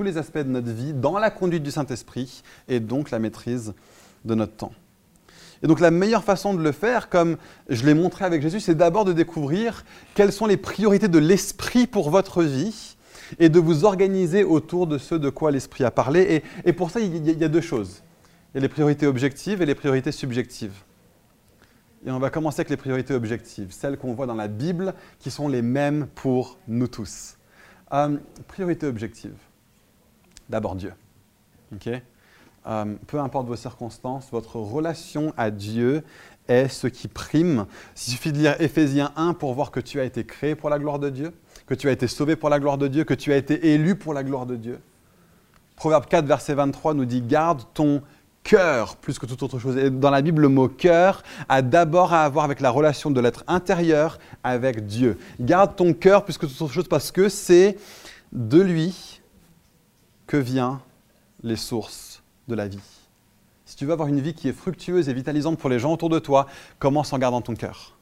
[0.02, 3.72] les aspects de notre vie dans la conduite du Saint-Esprit et donc la maîtrise
[4.24, 4.72] de notre temps.
[5.64, 7.38] Et donc la meilleure façon de le faire, comme
[7.70, 11.86] je l'ai montré avec Jésus, c'est d'abord de découvrir quelles sont les priorités de l'Esprit
[11.86, 12.96] pour votre vie
[13.38, 16.42] et de vous organiser autour de ce de quoi l'Esprit a parlé.
[16.66, 18.02] Et, pour ça, il y, a- deux choses.
[18.52, 20.74] Il y a les priorités objectives et les priorités subjectives.
[22.06, 25.30] Et on va commencer avec les priorités objectives, celles qu'on voit dans la Bible, qui
[25.30, 27.38] sont les mêmes pour nous tous.
[27.94, 29.32] Euh, priorité objective.
[30.50, 30.92] D'abord Dieu.
[31.72, 31.88] Ok?
[32.66, 36.02] Euh, peu importe vos circonstances, votre relation à Dieu
[36.48, 37.66] est ce qui prime.
[37.96, 40.78] Il suffit de lire Éphésiens 1 pour voir que tu as été créé pour la
[40.78, 41.32] gloire de Dieu,
[41.66, 43.96] que tu as été sauvé pour la gloire de Dieu, que tu as été élu
[43.96, 44.80] pour la gloire de Dieu.
[45.76, 48.02] Proverbe 4, verset 23 nous dit Garde ton
[48.44, 49.76] cœur plus que toute autre chose.
[49.76, 53.20] Et dans la Bible, le mot cœur a d'abord à avoir avec la relation de
[53.20, 55.18] l'être intérieur avec Dieu.
[55.40, 57.76] Garde ton cœur plus que toute autre chose parce que c'est
[58.32, 59.20] de lui
[60.26, 60.78] que viennent
[61.42, 62.13] les sources
[62.48, 62.80] de la vie.
[63.64, 66.10] Si tu veux avoir une vie qui est fructueuse et vitalisante pour les gens autour
[66.10, 66.46] de toi,
[66.78, 67.96] commence en gardant ton cœur.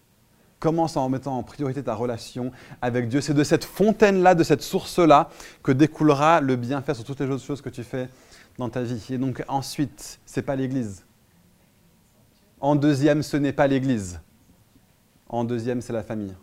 [0.58, 3.20] Commence en mettant en priorité ta relation avec Dieu.
[3.20, 5.28] C'est de cette fontaine-là, de cette source-là,
[5.62, 8.08] que découlera le bienfait sur toutes les autres choses que tu fais
[8.58, 9.04] dans ta vie.
[9.10, 11.04] Et donc ensuite, c'est pas l'Église.
[12.60, 14.20] En deuxième, ce n'est pas l'Église.
[15.28, 16.34] En deuxième, c'est la famille.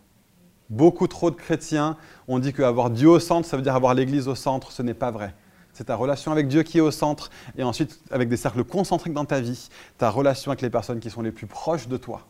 [0.68, 1.96] Beaucoup trop de chrétiens
[2.28, 4.70] ont dit qu'avoir Dieu au centre, ça veut dire avoir l'Église au centre.
[4.70, 5.34] Ce n'est pas vrai.
[5.72, 9.14] C'est ta relation avec Dieu qui est au centre, et ensuite, avec des cercles concentriques
[9.14, 12.26] dans ta vie, ta relation avec les personnes qui sont les plus proches de toi,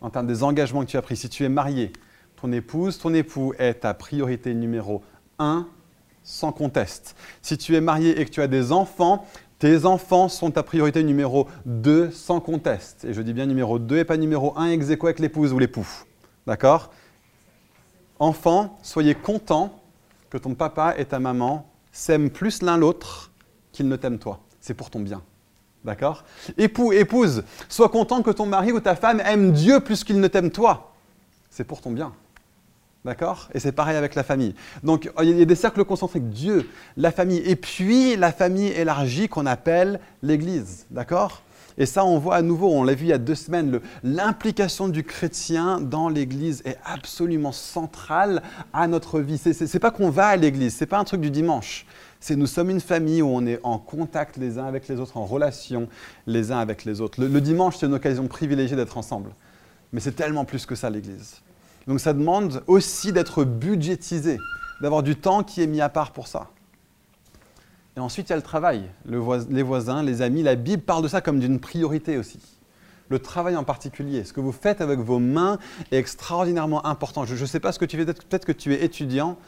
[0.00, 1.16] en termes des engagements que tu as pris.
[1.16, 1.92] Si tu es marié,
[2.36, 5.02] ton épouse, ton époux est ta priorité numéro
[5.38, 5.68] un,
[6.22, 7.16] sans conteste.
[7.42, 9.26] Si tu es marié et que tu as des enfants,
[9.58, 13.04] tes enfants sont ta priorité numéro 2 sans conteste.
[13.04, 15.58] Et je dis bien numéro 2 et pas numéro 1 ex aequo avec l'épouse ou
[15.58, 15.86] l'époux.
[16.46, 16.90] D'accord?
[18.18, 19.80] Enfants, soyez contents
[20.30, 23.30] que ton papa et ta maman s'aiment plus l'un l'autre
[23.72, 24.40] qu'ils ne t'aiment toi.
[24.60, 25.22] C'est pour ton bien.
[25.84, 26.24] D'accord?
[26.58, 30.26] Époux, épouse, sois content que ton mari ou ta femme aime Dieu plus qu'il ne
[30.28, 30.92] t'aime toi.
[31.50, 32.12] C'est pour ton bien.
[33.04, 33.48] D'accord?
[33.54, 34.54] Et c'est pareil avec la famille.
[34.82, 39.28] Donc il y a des cercles concentriques, Dieu, la famille, et puis la famille élargie
[39.28, 40.86] qu'on appelle l'Église.
[40.90, 41.42] D'accord?
[41.76, 44.88] Et ça, on voit à nouveau, on l'a vu il y a deux semaines, l'implication
[44.88, 49.38] du chrétien dans l'Église est absolument centrale à notre vie.
[49.38, 51.86] C'est pas qu'on va à l'Église, c'est pas un truc du dimanche.
[52.20, 55.16] C'est nous sommes une famille où on est en contact les uns avec les autres,
[55.16, 55.88] en relation
[56.26, 57.20] les uns avec les autres.
[57.20, 59.30] Le, le dimanche, c'est une occasion privilégiée d'être ensemble.
[59.92, 61.42] Mais c'est tellement plus que ça, l'Église.
[61.86, 64.38] Donc ça demande aussi d'être budgétisé,
[64.80, 66.48] d'avoir du temps qui est mis à part pour ça.
[67.96, 70.42] Et ensuite, il y a le travail, les voisins, les amis.
[70.42, 72.40] La Bible parle de ça comme d'une priorité aussi.
[73.08, 75.58] Le travail en particulier, ce que vous faites avec vos mains
[75.92, 77.24] est extraordinairement important.
[77.24, 79.38] Je ne sais pas ce que tu fais, peut-être peut-être que tu es étudiant,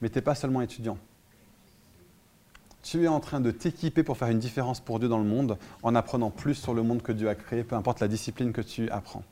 [0.00, 0.98] mais tu n'es pas seulement étudiant.
[2.82, 5.58] Tu es en train de t'équiper pour faire une différence pour Dieu dans le monde
[5.82, 8.60] en apprenant plus sur le monde que Dieu a créé, peu importe la discipline que
[8.60, 9.22] tu apprends.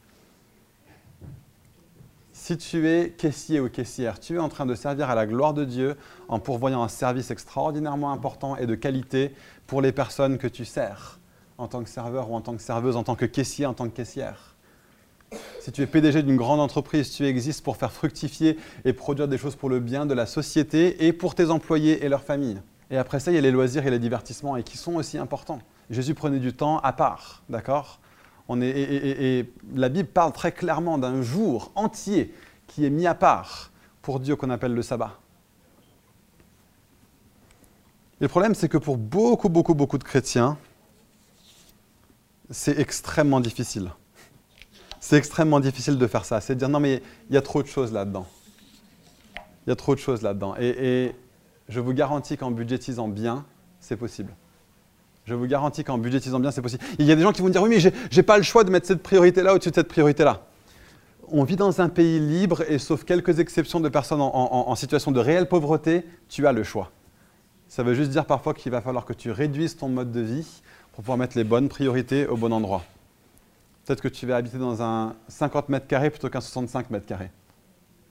[2.53, 5.55] Si tu es caissier ou caissière, tu es en train de servir à la gloire
[5.55, 5.97] de Dieu
[6.29, 9.35] en pourvoyant un service extraordinairement important et de qualité
[9.67, 11.19] pour les personnes que tu sers.
[11.57, 13.89] en tant que serveur ou en tant que serveuse, en tant que caissier, en tant
[13.89, 14.55] que caissière.
[15.61, 19.39] Si tu es PDG d'une grande entreprise, tu existes pour faire fructifier et produire des
[19.39, 22.61] choses pour le bien de la société et pour tes employés et leurs familles.
[22.91, 25.17] Et après ça, il y a les loisirs et les divertissements et qui sont aussi
[25.17, 25.61] importants.
[25.89, 28.02] Jésus prenait du temps à part, d'accord?
[28.51, 32.35] Et, la Bible parle très clairement d'un jour entier
[32.67, 33.71] qui est mis à part
[34.03, 35.19] pour Dieu qu'on appelle le sabbat.
[38.21, 40.59] Le problème, c'est que pour beaucoup, beaucoup, beaucoup de chrétiens,
[42.51, 43.91] c'est extrêmement difficile.
[45.01, 46.41] C'est extrêmement difficile de faire ça.
[46.41, 48.27] C'est de dire non, mais il y a trop de choses là-dedans.
[49.67, 50.55] Il y a trop de choses là-dedans.
[50.59, 51.15] Et
[51.69, 53.45] je vous garantis qu'en budgétisant bien,
[53.81, 54.35] c'est possible.
[55.25, 56.83] Je vous garantis qu'en budgétisant bien, c'est possible.
[56.99, 58.65] Il y a des gens qui vont dire oui, mais j'ai j'ai pas le choix
[58.65, 60.43] de mettre cette priorité-là au-dessus de cette priorité-là.
[61.29, 65.21] On vit dans un pays libre et sauf quelques exceptions de personnes en situation de
[65.21, 66.91] réelle pauvreté, tu as le choix.
[67.69, 70.61] Ça veut juste dire parfois qu'il va falloir que tu réduises ton mode de vie
[70.93, 72.85] pour pouvoir mettre les bonnes priorités au bon endroit.
[73.87, 77.31] Peut-être que tu vas habiter dans un 50 mètres carrés plutôt qu'un 65 mètres carrés.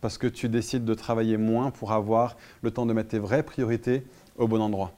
[0.02, 3.44] Parce que tu décides de travailler moins pour avoir le temps de mettre tes vraies
[3.44, 4.04] priorités
[4.36, 4.94] au bon endroit.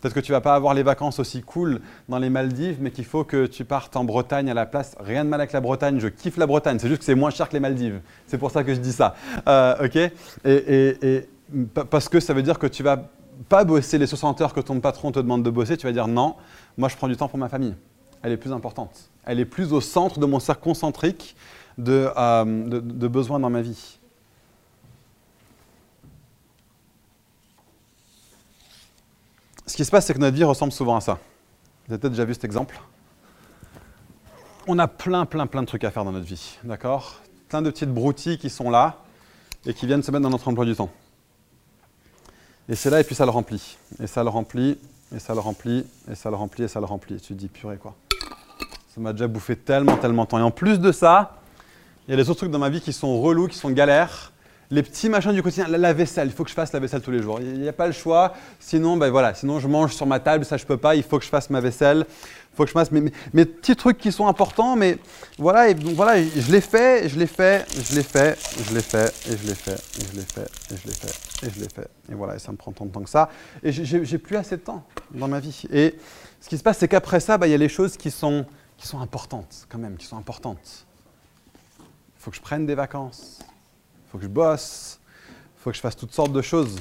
[0.00, 3.04] Peut-être que tu vas pas avoir les vacances aussi cool dans les Maldives, mais qu'il
[3.06, 4.94] faut que tu partes en Bretagne à la place.
[5.00, 7.30] Rien de mal avec la Bretagne, je kiffe la Bretagne, c'est juste que c'est moins
[7.30, 8.00] cher que les Maldives.
[8.26, 9.14] C'est pour ça que je dis ça.
[9.48, 9.96] Euh, ok?
[9.96, 10.10] Et,
[10.44, 11.28] et- et
[11.74, 13.08] pa- Parce que ça veut dire que tu vas
[13.48, 16.08] pas bosser les 60 heures que ton patron te demande de bosser, tu vas dire
[16.08, 16.36] non,
[16.76, 17.74] moi je prends du temps pour ma famille.
[18.22, 19.10] Elle est plus importante.
[19.24, 21.36] Elle est plus au centre de mon cercle concentrique
[21.78, 23.98] de, euh, besoins dans ma vie.
[29.66, 31.18] Ce qui se passe, c'est que notre vie ressemble souvent à ça.
[31.86, 32.80] Vous avez peut-être déjà vu cet exemple.
[34.68, 37.20] On a plein, plein, plein de trucs à faire dans notre vie, d'accord?
[37.48, 38.98] Plein de petites broutilles qui sont là
[39.64, 40.90] et qui viennent se mettre dans notre emploi du temps.
[42.68, 43.76] Et c'est là, et puis ça le remplit.
[44.00, 44.78] Et ça le remplit,
[45.14, 47.16] et ça le remplit, et ça le remplit, et ça le remplit.
[47.16, 47.94] Et tu te dis, purée quoi.
[48.94, 50.38] Ça m'a déjà bouffé tellement, tellement de temps.
[50.38, 51.40] Et en plus de ça,
[52.06, 54.32] il y a les autres trucs dans ma vie qui sont relous, qui sont galères.
[54.70, 57.12] Les petits machins du quotidien, la, vaisselle, il faut que je fasse la vaisselle tous
[57.12, 57.38] les jours.
[57.40, 58.34] Il n'y a pas le choix.
[58.58, 60.96] Sinon, ben voilà, sinon je mange sur ma table, ça je peux pas.
[60.96, 62.04] Il faut que je fasse ma vaisselle.
[62.08, 63.10] Il faut que je fasse mes,
[63.44, 64.98] petits trucs qui sont importants, mais
[65.38, 68.80] voilà, et donc voilà, je l'ai fait, je l'ai fait, je l'ai fait, je l'ai
[68.80, 71.60] fait, et je l'ai fait, et je l'ai fait, et je l'ai fait, et je
[71.60, 71.90] l'ai fait.
[72.10, 73.28] Et voilà, et ça me prend tant de temps que ça.
[73.62, 75.64] Et j'ai- plus assez de temps dans ma vie.
[75.70, 75.96] Et
[76.40, 78.46] ce qui se passe, c'est qu'après ça, bah, il y a les choses qui sont,
[78.78, 80.86] qui sont importantes, quand même, qui sont importantes.
[81.78, 83.38] Il faut que je prenne des vacances.
[84.16, 84.98] Faut que je bosse.
[85.58, 86.78] Faut que je fasse toutes sortes de choses.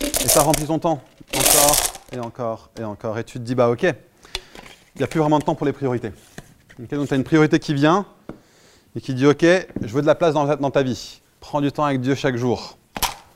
[0.00, 1.02] Et ça remplit ton temps.
[1.36, 1.76] Encore,
[2.12, 3.18] et encore, et encore.
[3.18, 3.92] Et tu te dis, bah ok, il
[4.96, 6.12] n'y a plus vraiment de temps pour les priorités.
[6.80, 8.06] Ok, donc tu as une priorité qui vient
[8.96, 9.44] et qui dit, ok,
[9.82, 11.20] je veux de la place dans ta, vie.
[11.40, 12.78] Prends du temps avec Dieu chaque jour.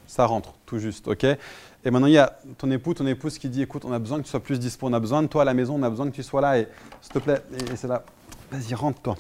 [0.06, 3.50] Ça rentre, tout juste, ok Et maintenant, il y a ton époux, ton épouse qui
[3.50, 5.42] dit, écoute, on a besoin que tu sois plus dispo, on a besoin de toi
[5.42, 6.68] à la maison, on a besoin que tu sois là, et
[7.02, 8.02] s'il te plaît, et, et c'est là,
[8.50, 9.14] vas-y, rentre toi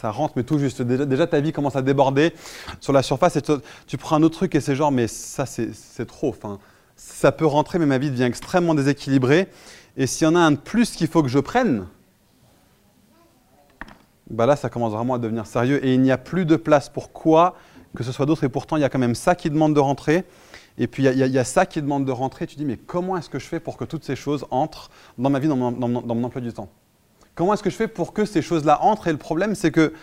[0.00, 0.80] ça rentre, mais tout juste.
[0.80, 2.32] Déjà, ta vie commence à déborder
[2.80, 3.42] sur la surface et
[3.86, 6.30] tu, prends un autre truc et c'est genre, mais ça, c'est trop.
[6.30, 6.58] Enfin,
[6.96, 9.48] ça peut rentrer, mais ma vie devient extrêmement déséquilibrée.
[9.98, 11.86] Et s'il y en a un de plus qu'il faut que je prenne,
[14.30, 16.88] bah là, ça commence vraiment à devenir sérieux et il n'y a plus de place
[16.88, 17.56] pour quoi
[17.94, 18.44] que ce soit d'autre.
[18.44, 20.24] Et pourtant, il y a quand même ça qui demande de rentrer.
[20.78, 22.46] Et puis, il y a- ça qui demande de rentrer.
[22.46, 25.28] Tu dis, mais comment est-ce que je fais pour que toutes ces choses entrent dans
[25.28, 26.70] ma vie, dans mon emploi du temps?
[27.40, 29.94] Comment est-ce que je fais pour que ces choses-là entrent Et le problème, c'est que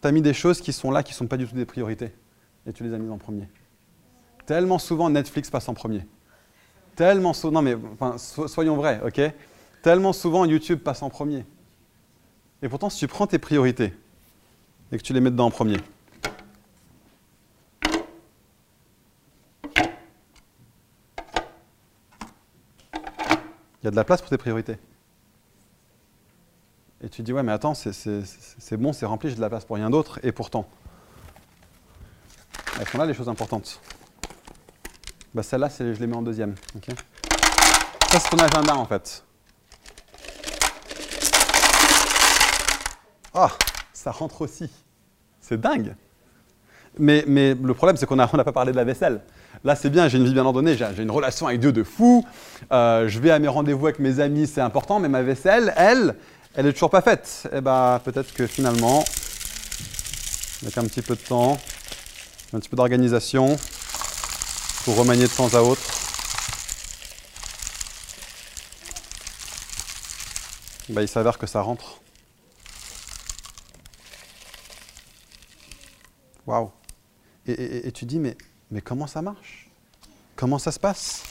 [0.00, 1.64] tu as mis des choses qui sont là, qui ne sont pas du tout des
[1.64, 2.12] priorités.
[2.68, 3.48] Et tu les as mises en premier.
[4.46, 6.06] Tellement souvent, Netflix passe en premier.
[6.94, 9.20] Tellement souvent, non mais enfin, so- soyons vrais, ok?
[9.82, 11.44] Tellement souvent, YouTube passe en premier.
[12.62, 13.92] Et pourtant, si tu prends tes priorités
[14.92, 15.78] et que tu les mets dedans en premier,
[23.82, 24.76] il y a de la place pour tes priorités.
[27.04, 29.76] Et tu dis, ouais, mais attends, c'est- bon, c'est rempli, j'ai de la place pour
[29.76, 30.18] rien d'autre.
[30.22, 30.66] Et pourtant,
[32.80, 33.78] elles sont là les choses importantes.
[35.34, 36.54] Bah, Celle-là, c'est- je les mets en deuxième.
[36.76, 36.86] ok?
[38.10, 39.22] Ça, c'est ton agenda en fait.
[43.34, 43.50] Ah,
[43.92, 44.70] ça rentre aussi.
[45.40, 45.94] C'est dingue.
[46.98, 49.20] Mais, mais le problème, c'est qu'on n'a pas parlé de la vaisselle.
[49.64, 51.82] Là, c'est bien, j'ai une vie bien ordonnée, j'ai j'ai une relation avec Dieu de
[51.82, 52.24] fou.
[52.70, 56.14] euh, je vais à mes rendez-vous avec mes amis, c'est important, mais ma vaisselle, elle,
[56.54, 57.48] elle est toujours pas faite.
[57.52, 59.04] Et bah, peut-être que finalement,
[60.62, 61.60] avec un petit peu de temps,
[62.52, 63.56] un petit peu d'organisation,
[64.84, 65.82] pour remanier de temps à autre,
[70.90, 72.00] bah, il s'avère que ça rentre.
[76.46, 76.70] Waouh.
[77.46, 78.36] Et, et- tu dis, mais,
[78.82, 79.68] comment ça marche?
[80.36, 81.22] Comment ça se passe?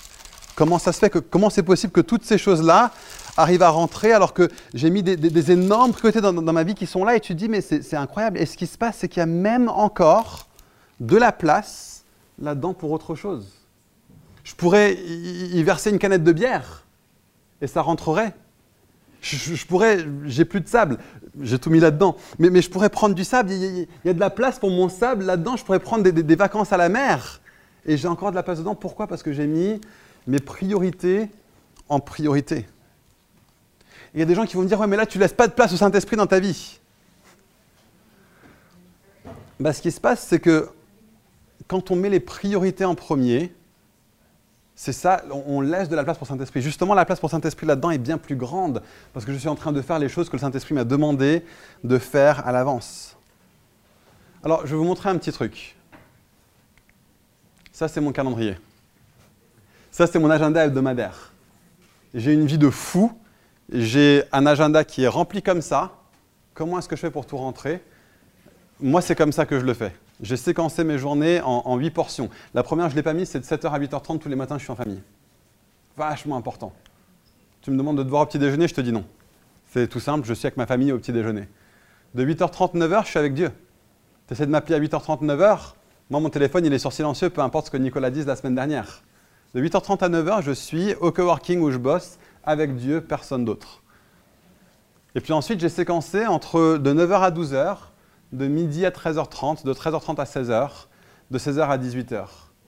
[0.55, 2.91] Comment ça se fait Comment c'est possible que toutes ces choses-là
[3.37, 7.03] arrivent à rentrer alors que j'ai mis des, énormes priorités dans, ma vie qui sont
[7.03, 8.37] là et tu te dis mais c'est incroyable.
[8.39, 10.47] Et ce qui se passe, c'est qu'il y a même encore
[10.99, 12.03] de la place
[12.39, 13.51] là-dedans pour autre chose.
[14.43, 16.83] Je pourrais y, verser une canette de bière
[17.61, 18.33] et ça rentrerait.
[19.21, 20.97] Je, pourrais, j'ai plus de sable,
[21.39, 24.29] j'ai tout mis là-dedans, mais, je pourrais prendre du sable, il y, a- de la
[24.29, 27.39] place pour mon sable là-dedans, je pourrais prendre des- des vacances à la mer
[27.85, 28.75] et j'ai encore de la place dedans.
[28.75, 29.07] Pourquoi?
[29.07, 29.79] Parce que j'ai mis
[30.27, 31.29] mes priorités
[31.87, 32.65] en priorité.
[34.13, 35.47] Il y a des gens qui vont me dire, ouais mais là tu laisses pas
[35.47, 36.79] de place au Saint-Esprit dans ta vie.
[39.59, 40.69] Bah, ce qui se passe, c'est que
[41.67, 43.53] quand on met les priorités en premier,
[44.75, 46.61] c'est ça, on laisse de la place pour Saint-Esprit.
[46.61, 48.81] Justement, la place pour Saint-Esprit là-dedans est bien plus grande,
[49.13, 51.45] parce que je suis en train de faire les choses que le Saint-Esprit m'a demandé
[51.83, 53.15] de faire à l'avance.
[54.43, 55.75] Alors, je vais vous montrer un petit truc.
[57.71, 58.57] Ça, c'est mon calendrier.
[59.91, 61.31] Ça, c'est mon agenda hebdomadaire.
[62.13, 63.11] J'ai une vie de fou.
[63.73, 65.93] J'ai un agenda qui est rempli comme ça.
[66.53, 67.81] Comment est-ce que je fais pour tout rentrer?
[68.79, 69.91] Moi, c'est comme ça que je le fais.
[70.21, 72.29] J'ai séquencé mes journées en, en 8 portions.
[72.53, 74.59] La première, je ne l'ai pas mise, c'est de 7h à 8h30 tous les matins,
[74.59, 75.01] je suis en famille.
[75.97, 76.71] Vachement important.
[77.63, 79.05] Tu me demandes de te voir au petit déjeuner, je te dis non.
[79.71, 81.49] C'est tout simple, je suis avec ma famille au petit déjeuner.
[82.13, 83.51] De 8h30, 9h, je suis avec Dieu.
[84.27, 85.73] Tu essaies de m'appeler à 8h30, 9h,
[86.11, 88.53] moi mon téléphone il est sur silencieux, peu importe ce que Nicolas dise la semaine
[88.53, 89.01] dernière.
[89.55, 93.81] De 8h30 à 9h, je suis au coworking où je bosse avec Dieu, personne d'autre.
[95.15, 97.77] Et puis ensuite, j'ai séquencé entre de 9h à 12h,
[98.31, 100.69] de midi à 13h30, de 13h30 à 16h,
[101.29, 102.25] de 16h à 18h.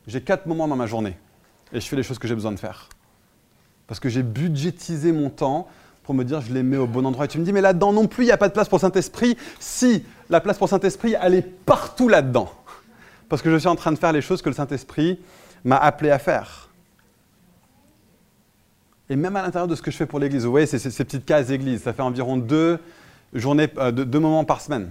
[0.07, 1.17] J'ai quatre moments dans ma journée
[1.73, 2.89] et je fais les choses que j'ai besoin de faire.
[3.87, 5.67] Parce que j'ai budgétisé mon temps
[6.03, 7.25] pour me dire je les mets au bon endroit.
[7.25, 8.79] Et tu me dis, mais là-dedans non plus, il n'y a pas de place pour
[8.79, 9.37] Saint-Esprit.
[9.59, 12.51] Si, la place pour Saint-Esprit, elle est partout là-dedans.
[13.27, 15.19] Parce que je suis en train de faire les choses que le Saint-Esprit
[15.63, 16.64] m'a appelé à faire.
[19.09, 21.25] Et même à l'intérieur de ce que je fais pour l'église, vous voyez, ces petites
[21.25, 22.77] cases église, ça fait environ euh,
[23.35, 24.89] deux, moments par semaine,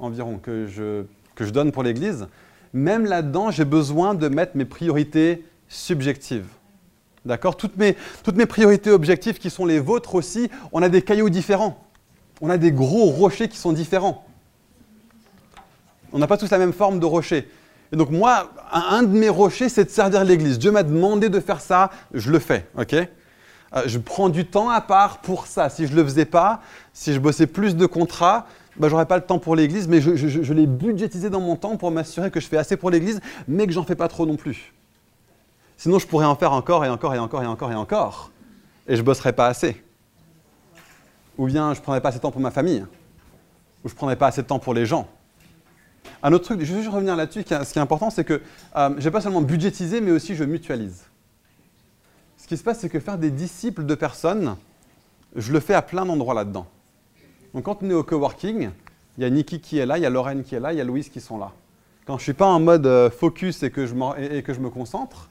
[0.00, 2.26] environ, que je, donne pour l'église.
[2.72, 6.46] Même là-dedans, j'ai besoin de mettre mes priorités subjectives.
[7.24, 7.56] D'accord?
[7.56, 11.30] Toutes mes, toutes mes priorités objectives qui sont les vôtres aussi, on a des cailloux
[11.30, 11.84] différents.
[12.40, 14.26] On a des gros rochers qui sont différents.
[16.12, 17.48] On n'a pas tous la même forme de rocher.
[17.92, 20.58] Et donc moi, un de mes rochers, c'est de servir l'Église.
[20.58, 22.66] Dieu m'a demandé de faire ça, je le fais.
[22.76, 22.96] ok?
[23.74, 25.68] Euh, je prends du temps à part pour ça.
[25.68, 26.60] Si je ne le faisais pas,
[26.92, 28.46] si je bossais plus de contrats,
[28.78, 31.90] bah, j'aurais pas le temps pour l'Église, mais je, l'ai budgétisé dans mon temps pour
[31.90, 34.72] m'assurer que je fais assez pour l'Église, mais que j'en fais pas trop non plus.
[35.76, 38.30] Sinon, je pourrais en faire encore et encore et encore et encore et encore,
[38.86, 39.82] et je bosserais pas assez.
[41.38, 42.84] Ou bien je prendrais pas assez de temps pour ma famille,
[43.84, 45.08] ou je prendrais pas assez de temps pour les gens.
[46.22, 48.40] Un autre truc, je veux juste revenir là-dessus, ce qui est important, c'est que
[48.76, 51.04] euh, je n'ai pas seulement budgétisé, mais aussi je mutualise.
[52.46, 54.54] Ce qui se passe, c'est que faire des disciples de personnes,
[55.34, 56.68] je le fais à plein d'endroits là-dedans.
[57.52, 58.70] Donc quand on est au coworking,
[59.18, 60.76] il y a Niki qui est là, il y a Lorraine qui est là, il
[60.78, 61.50] y a Louise qui sont là.
[62.06, 65.28] Quand je ne suis pas en mode euh, focus et que, je me concentre,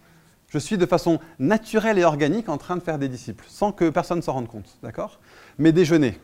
[0.50, 3.90] je suis de façon naturelle et organique en train de faire des disciples, sans que
[3.90, 4.78] personne s'en rende compte.
[4.84, 5.22] D'accord?
[5.58, 6.20] Mes déjeuners.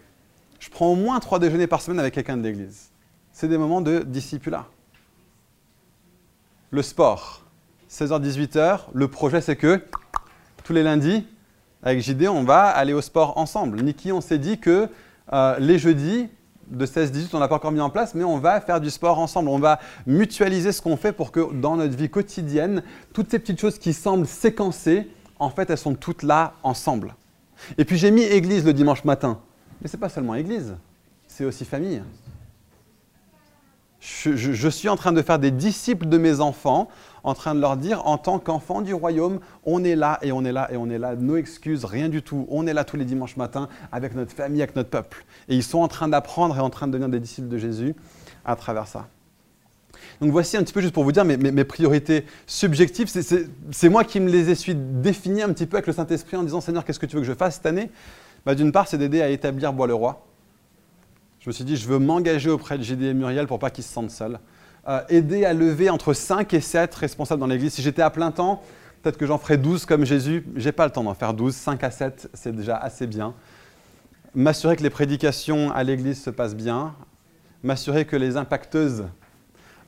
[0.60, 2.90] Je prends au moins trois déjeuners par semaine avec quelqu'un de l'église.
[3.32, 4.68] C'est des moments de discipulat.
[6.70, 7.44] Le sport.
[7.90, 9.82] 16h-18h, le projet c'est que
[10.64, 11.26] tous les lundis,
[11.84, 13.82] avec JD, on va aller au sport ensemble.
[13.82, 14.88] Niki, on s'est dit que
[15.34, 16.30] euh, les jeudis,
[16.72, 19.20] de 16-18, on n'a pas encore mis en place, mais on va faire du sport
[19.20, 19.50] ensemble.
[19.50, 22.82] On va mutualiser ce qu'on fait pour que dans notre vie quotidienne,
[23.14, 27.16] toutes ces petites choses qui semblent séquencées, en fait, elles sont toutes là ensemble.
[27.78, 29.40] Et puis j'ai mis église le dimanche matin.
[29.82, 30.76] Mais ce n'est pas seulement église,
[31.28, 32.02] c'est aussi famille.
[34.00, 36.90] Je, suis en train de faire des disciples de mes enfants,
[37.24, 40.44] en train de leur dire, en tant qu'enfants du royaume, on est là et on
[40.44, 41.16] est là et on est là.
[41.16, 42.48] No excuses, rien du tout.
[42.50, 45.26] On est là tous les dimanches matins avec notre famille, avec notre peuple.
[45.50, 47.96] Et ils sont en train d'apprendre et en train de devenir des disciples de Jésus
[48.46, 49.08] à travers ça.
[50.20, 53.08] Donc voici un petit peu juste pour vous dire mes, priorités subjectives.
[53.08, 56.44] C'est- moi qui me les ai su définies un petit peu avec le Saint-Esprit en
[56.44, 57.90] disant Seigneur, qu'est-ce que tu veux que je fasse cette année?
[58.46, 60.26] Bah, D'une part, c'est d'aider à établir Bois-le-Roi.
[61.40, 63.84] Je me suis dit, je veux m'engager auprès de JD et Muriel pour pas qu'ils
[63.84, 64.40] se sentent seuls.
[64.92, 67.72] Euh, aider à lever entre 5 et 7 responsables dans l'église.
[67.72, 68.62] Si j'étais à plein temps,
[69.02, 70.46] peut-être que j'en ferais 12 comme Jésus.
[70.58, 71.56] J'ai pas le temps d'en faire 12.
[71.56, 73.34] 5 à 7, c'est déjà assez bien.
[74.36, 76.94] M'assurer que les prédications à l'église se passent bien.
[77.64, 79.06] M'assurer que les impacteuses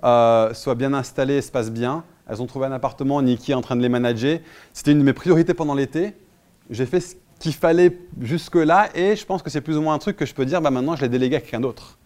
[0.05, 2.05] euh, soient bien installées et se passent bien.
[2.29, 4.39] Elles ont trouvé un appartement, Niki est en train de les manager.
[4.71, 6.13] C'était une de mes priorités pendant l'été.
[6.69, 9.99] J'ai fait ce qu'il fallait jusque-là et je pense que c'est plus ou moins un
[9.99, 11.97] truc que je peux dire, bah maintenant je l'ai délégué à quelqu'un d'autre.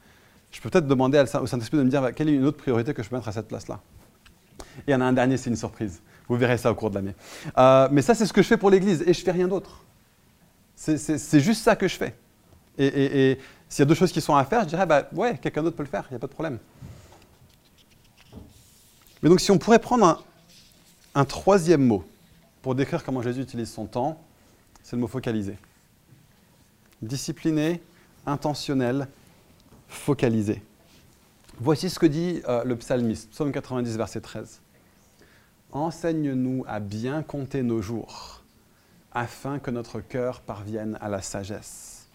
[0.52, 2.94] Je peux peut-être demander au Saint-Esprit de me dire bah, quelle est une autre priorité
[2.94, 3.80] que je peux mettre à cette place-là?
[4.60, 6.02] Et il y en a un dernier, c'est une surprise.
[6.28, 7.16] Vous verrez ça au cours de l'année.
[7.58, 9.84] Euh, mais ça, c'est ce que je fais pour l'Église et je fais rien d'autre.
[10.76, 12.16] C'est- juste ça que je fais.
[12.78, 13.40] Et,
[13.70, 15.76] s'il y a deux choses qui sont à faire, je dirais, bah ouais, quelqu'un d'autre
[15.76, 16.60] peut le faire, il n'y a pas de problème.
[19.22, 20.24] Mais donc, si on pourrait prendre
[21.16, 22.06] un troisième mot
[22.62, 24.22] pour décrire comment Jésus utilise son temps,
[24.84, 25.58] c'est le mot focalisé.
[27.02, 27.82] Discipliné,
[28.26, 29.08] intentionnel,
[29.88, 30.62] focalisé.
[31.60, 34.62] Voici ce que dit euh, le psalmiste, psaume 90, verset 13.
[35.72, 38.44] Enseigne-nous à bien compter nos jours,
[39.12, 42.08] afin que notre cœur parvienne à la sagesse.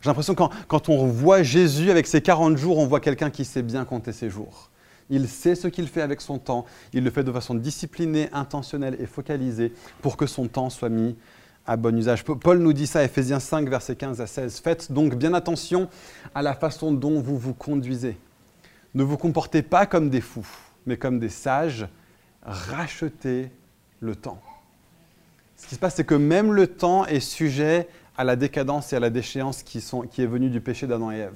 [0.00, 3.30] J'ai l'impression que quand, quand on voit Jésus avec ses 40 jours, on voit quelqu'un
[3.30, 4.70] qui sait bien compter ses jours.
[5.10, 8.96] Il sait ce qu'il fait avec son temps, il le fait de façon disciplinée, intentionnelle
[9.00, 9.72] et focalisée
[10.02, 11.16] pour que son temps soit mis
[11.68, 12.24] à bon usage.
[12.24, 14.58] Pa- Paul nous dit ça, Ephésiens 5, versets 15 à 16.
[14.60, 15.88] Faites donc bien attention
[16.34, 18.16] à la façon dont vous vous conduisez.
[18.94, 20.48] Ne vous comportez pas comme des fous,
[20.86, 21.86] mais comme des sages.
[22.42, 23.50] Rachetez
[24.00, 24.40] le temps.
[25.56, 28.96] Ce qui se passe, c'est que même le temps est sujet à la décadence et
[28.96, 31.34] à la déchéance qui, sont, qui est venue du péché d'Adam et Ève.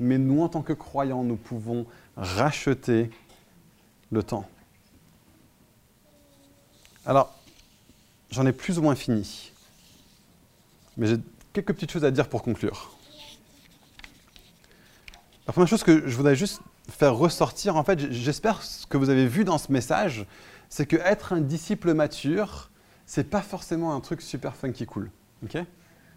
[0.00, 1.86] Mais nous, en tant que croyants, nous pouvons
[2.16, 3.08] racheter
[4.10, 4.46] le temps.
[7.06, 7.32] Alors,
[8.34, 9.52] j'en ai plus ou moins fini.
[10.96, 11.16] Mais j'ai
[11.52, 12.92] quelques petites choses à dire pour conclure.
[15.46, 16.60] La première chose que je voudrais juste
[16.90, 20.26] faire ressortir, en fait, j'espère ce que vous avez vu dans ce message,
[20.68, 22.70] c'est que être un disciple mature,
[23.06, 25.10] c'est pas forcément un truc super funky cool.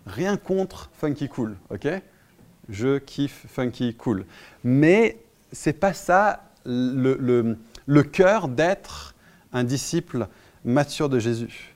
[0.06, 1.58] Rien contre funky cool,
[2.70, 4.26] Je kiffe funky cool.
[4.64, 5.20] Mais
[5.52, 9.16] c'est pas ça le, le- le cœur d'être
[9.54, 10.28] un disciple
[10.66, 11.74] mature de Jésus.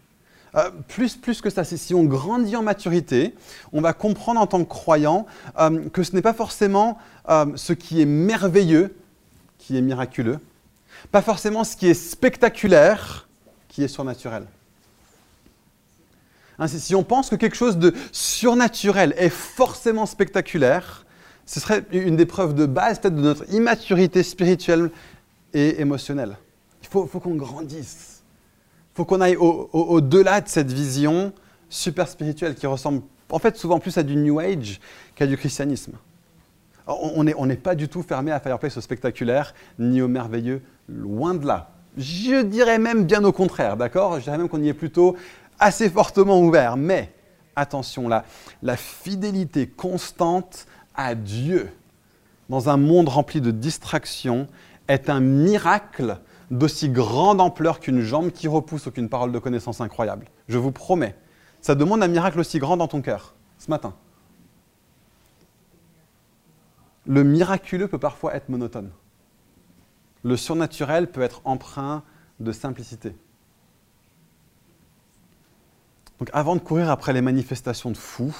[0.56, 3.34] Euh, plus, plus que ça, si on grandit en maturité,
[3.72, 5.26] on va comprendre en tant que croyant
[5.58, 6.98] euh, que ce n'est pas forcément
[7.30, 8.94] euh, ce qui est merveilleux
[9.58, 10.40] qui est miraculeux,
[11.12, 13.30] pas forcément ce qui est spectaculaire
[13.70, 14.46] qui est surnaturel.
[16.60, 21.06] Hein, si on pense que quelque chose de surnaturel est forcément spectaculaire,
[21.46, 24.92] ce serait une des preuves de base peut-être de notre immaturité spirituelle
[25.54, 26.38] et émotionnelle.
[26.82, 28.11] Il faut qu'on grandisse.
[29.02, 31.34] Faut qu'on aille au- au- au-delà de cette vision
[31.70, 34.80] super spirituelle qui ressemble en fait souvent plus à du New Age
[35.16, 35.94] qu'à du christianisme.
[36.86, 41.48] On n'est pas du tout fermé à Fireplace au spectaculaire ni au merveilleux, loin de
[41.48, 41.72] là.
[41.98, 44.20] Je dirais même bien au contraire, d'accord?
[44.20, 45.16] Je dirais même qu'on y est plutôt
[45.58, 46.78] assez fortement ouvert.
[46.78, 47.12] Mais
[47.56, 51.70] attention, la fidélité constante à Dieu
[52.50, 54.48] dans un monde rempli de distractions
[54.88, 56.20] est un miracle
[56.52, 60.28] d'aussi grande ampleur qu'une jambe qui repousse ou qu'une parole de connaissance incroyable.
[60.50, 61.16] Je vous promets.
[61.62, 63.96] Ça demande un miracle aussi grand dans ton cœur, ce matin.
[67.08, 68.92] Le miraculeux peut parfois être monotone.
[70.24, 72.04] Le surnaturel peut être empreint
[72.40, 73.16] de simplicité.
[76.20, 78.36] Donc avant de courir après les manifestations de fous,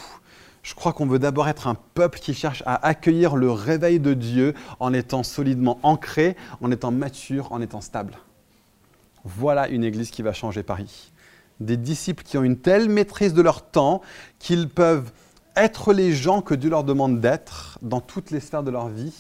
[0.64, 4.14] je crois qu'on veut d'abord être un peuple qui cherche à accueillir le réveil de
[4.14, 8.18] Dieu en étant solidement ancré, en étant mature, en étant stable.
[9.24, 11.12] Voilà une église qui va changer Paris.
[11.60, 14.02] Des disciples qui ont une telle maîtrise de leur temps
[14.40, 15.12] qu'ils peuvent
[15.56, 19.14] être les gens que Dieu leur demande d'être dans toutes les sphères de leur vie,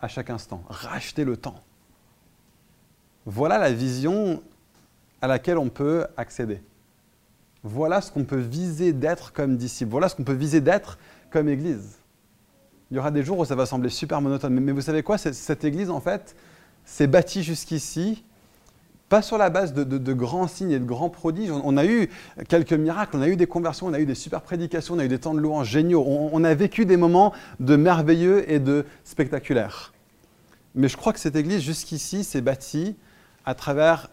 [0.00, 0.62] à chaque instant.
[0.68, 1.62] Racheter le temps.
[3.24, 4.42] Voilà la vision
[5.20, 6.60] à laquelle on peut accéder.
[7.66, 9.90] Voilà ce qu'on peut viser d'être comme disciple.
[9.90, 10.98] Voilà ce qu'on peut viser d'être
[11.30, 11.98] comme Église.
[12.90, 14.54] Il y aura des jours où ça va sembler super monotone.
[14.60, 15.18] Mais, vous savez quoi?
[15.18, 16.36] Cette- Église, en fait,
[16.84, 18.24] s'est bâtie jusqu'ici,
[19.08, 21.50] pas sur la base de, grands signes et de grands prodiges.
[21.50, 22.08] On, a eu
[22.48, 25.04] quelques miracles, on a eu des conversions, on a eu des super prédications, on a
[25.04, 26.04] eu des temps de louange géniaux.
[26.06, 29.92] On a vécu des moments de merveilleux et de spectaculaires.
[30.76, 32.94] Mais je crois que cette Église, jusqu'ici, s'est bâtie
[33.44, 34.08] à travers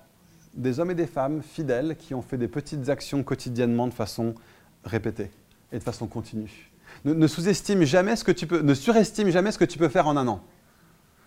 [0.54, 4.36] des hommes et des femmes fidèles qui ont fait des petites actions quotidiennement de façon
[4.84, 5.32] répétée
[5.72, 6.72] et de façon continue.
[7.06, 10.08] Ne, sous-estime jamais ce que tu peux, ne surestime jamais ce que tu peux faire
[10.08, 10.42] en un an.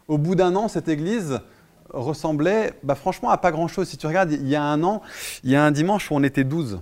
[0.09, 1.41] Au bout d'un an, cette église
[1.91, 3.89] ressemblait, bah, franchement, à pas grand-chose.
[3.89, 5.03] Si tu regardes, il y a un an,
[5.43, 6.81] il y a un dimanche où on était 12.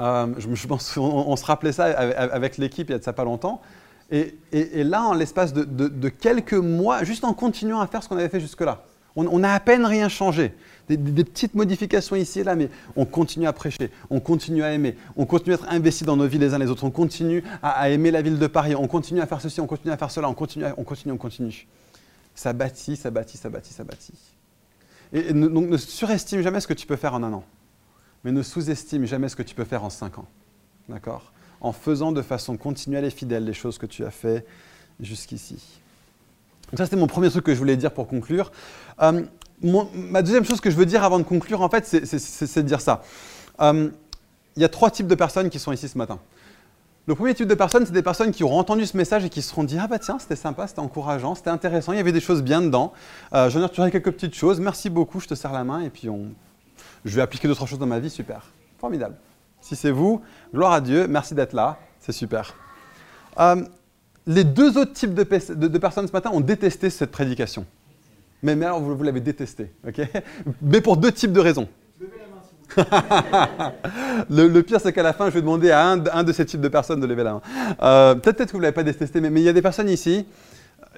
[0.00, 3.24] Euh, je, pense, on, se rappelait ça avec, l'équipe il y a de ça pas
[3.24, 3.62] longtemps.
[4.10, 8.28] Et, là, en l'espace de quelques mois, juste en continuant à faire ce qu'on avait
[8.28, 8.84] fait jusque-là,
[9.16, 10.54] on, on a à peine rien changé.
[10.88, 14.96] Des, petites modifications ici et là, mais on continue à prêcher, on continue à aimer,
[15.16, 17.90] on continue à être investi dans nos vies les uns les autres, on continue à,
[17.90, 20.28] aimer la ville de Paris, on continue à faire ceci, on continue à faire cela,
[20.28, 21.66] on continue, à- on continue, on continue.
[22.36, 24.14] Ça bâtit, ça bâtit, ça bâtit, ça bâtit.
[25.12, 27.44] Et, et ne- donc ne surestime jamais ce que tu peux faire en un an,
[28.22, 30.28] mais ne sous-estime jamais ce que tu peux faire en cinq ans.
[30.88, 31.32] D'accord?
[31.60, 34.46] En faisant de façon continuelle et fidèle les choses que tu as fait
[35.00, 35.80] jusqu'ici.
[36.70, 38.50] Donc ça, c'était mon premier truc que je voulais dire pour conclure.
[39.02, 39.22] Euh,
[39.62, 42.80] ma deuxième chose que je veux dire avant de conclure, en fait, c'est de dire
[42.80, 43.02] ça.
[43.60, 43.90] Euh,
[44.56, 46.18] Il y a trois types de personnes qui sont ici ce matin.
[47.06, 49.40] Le premier type de personnes, c'est des personnes qui auront entendu ce message et qui
[49.40, 52.10] se seront dit Ah bah tiens, c'était sympa, c'était encourageant, c'était intéressant, il y avait
[52.10, 52.92] des choses bien dedans.
[53.32, 55.90] Euh, J'en ai retiré quelques petites choses, merci beaucoup, je te serre la main et
[55.90, 56.30] puis on...
[57.04, 58.46] je vais appliquer d'autres choses dans ma vie, super.
[58.80, 59.14] Formidable.
[59.60, 60.20] Si c'est vous,
[60.52, 62.54] gloire à Dieu, merci d'être là, c'est super.
[63.38, 63.62] Euh,
[64.26, 67.64] les deux autres types de, pe- de- de personnes ce matin ont détesté cette prédication.
[68.42, 70.00] Mais, mais alors, vous, l'avez détesté, ok?
[70.62, 71.68] Mais pour deux types de raisons.
[74.28, 76.68] le, pire, c'est qu'à la fin, je vais demander à un, de ces types de
[76.68, 77.42] personnes de lever la main.
[77.82, 80.26] Euh, peut-être que vous ne l'avez pas détesté, mais il y a des personnes ici,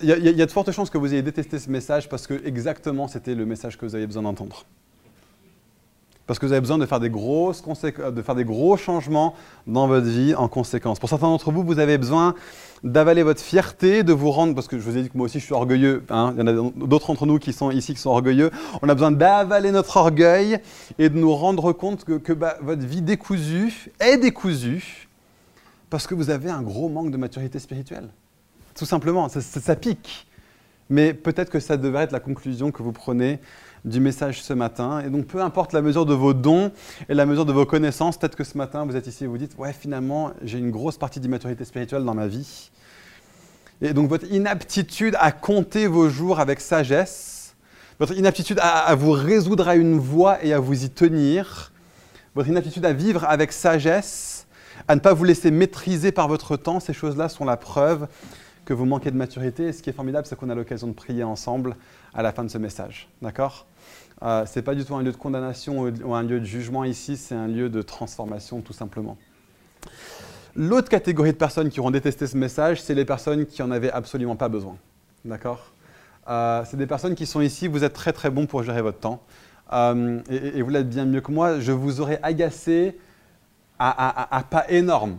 [0.02, 2.26] il y, il y a de fortes chances que vous ayez détesté ce message parce
[2.26, 4.64] que exactement c'était le message que vous aviez besoin d'entendre.
[6.28, 9.34] Parce que vous avez besoin de faire, des de faire des gros changements
[9.66, 10.98] dans votre vie en conséquence.
[10.98, 12.34] Pour certains d'entre vous, vous avez besoin
[12.84, 15.40] d'avaler votre fierté, de vous rendre, parce que je vous ai dit que moi aussi
[15.40, 18.00] je suis orgueilleux, hein, il y en a d'autres d'entre nous qui sont ici qui
[18.00, 18.50] sont orgueilleux,
[18.82, 20.60] on a besoin d'avaler notre orgueil
[20.98, 25.08] et de nous rendre compte que, que, bah, votre vie décousue est décousue
[25.88, 28.10] parce que vous avez un gros manque de maturité spirituelle.
[28.74, 30.26] Tout simplement, ça pique.
[30.90, 33.40] Mais peut-être que ça devrait être la conclusion que vous prenez
[33.84, 35.00] du message ce matin.
[35.00, 36.72] Et donc, peu importe la mesure de vos dons
[37.08, 39.38] et la mesure de vos connaissances, peut-être que ce matin, vous êtes ici et vous
[39.38, 42.70] dites Ouais, finalement, j'ai une grosse partie d'immaturité spirituelle dans ma vie.
[43.80, 47.54] Et donc, votre inaptitude à compter vos jours avec sagesse,
[47.98, 51.72] votre inaptitude à, à vous résoudre à une voie et à vous y tenir,
[52.34, 54.46] votre inaptitude à vivre avec sagesse,
[54.86, 58.06] à ne pas vous laisser maîtriser par votre temps, ces choses-là sont la preuve
[58.68, 59.72] que vous manquez de maturité.
[59.72, 61.74] Ce qui est formidable, c'est qu'on a l'occasion de prier ensemble
[62.12, 63.08] à la fin de ce message.
[63.22, 63.64] D'accord?
[64.22, 66.84] Euh, Ce n'est pas du tout un lieu de condamnation ou- un lieu de jugement
[66.84, 69.16] ici, c'est un lieu de transformation tout simplement.
[70.54, 73.90] L'autre catégorie de personnes qui auront détesté ce message, c'est les personnes qui en avaient
[73.90, 74.76] absolument pas besoin.
[75.24, 75.72] D'accord?
[76.28, 78.98] Euh, C'est des personnes qui sont ici, vous êtes très très bons pour gérer votre
[78.98, 79.22] temps.
[79.72, 81.58] Euh, et, vous l'êtes bien mieux que moi.
[81.58, 82.98] Je vous aurais agacé
[83.78, 85.16] à, pas énorme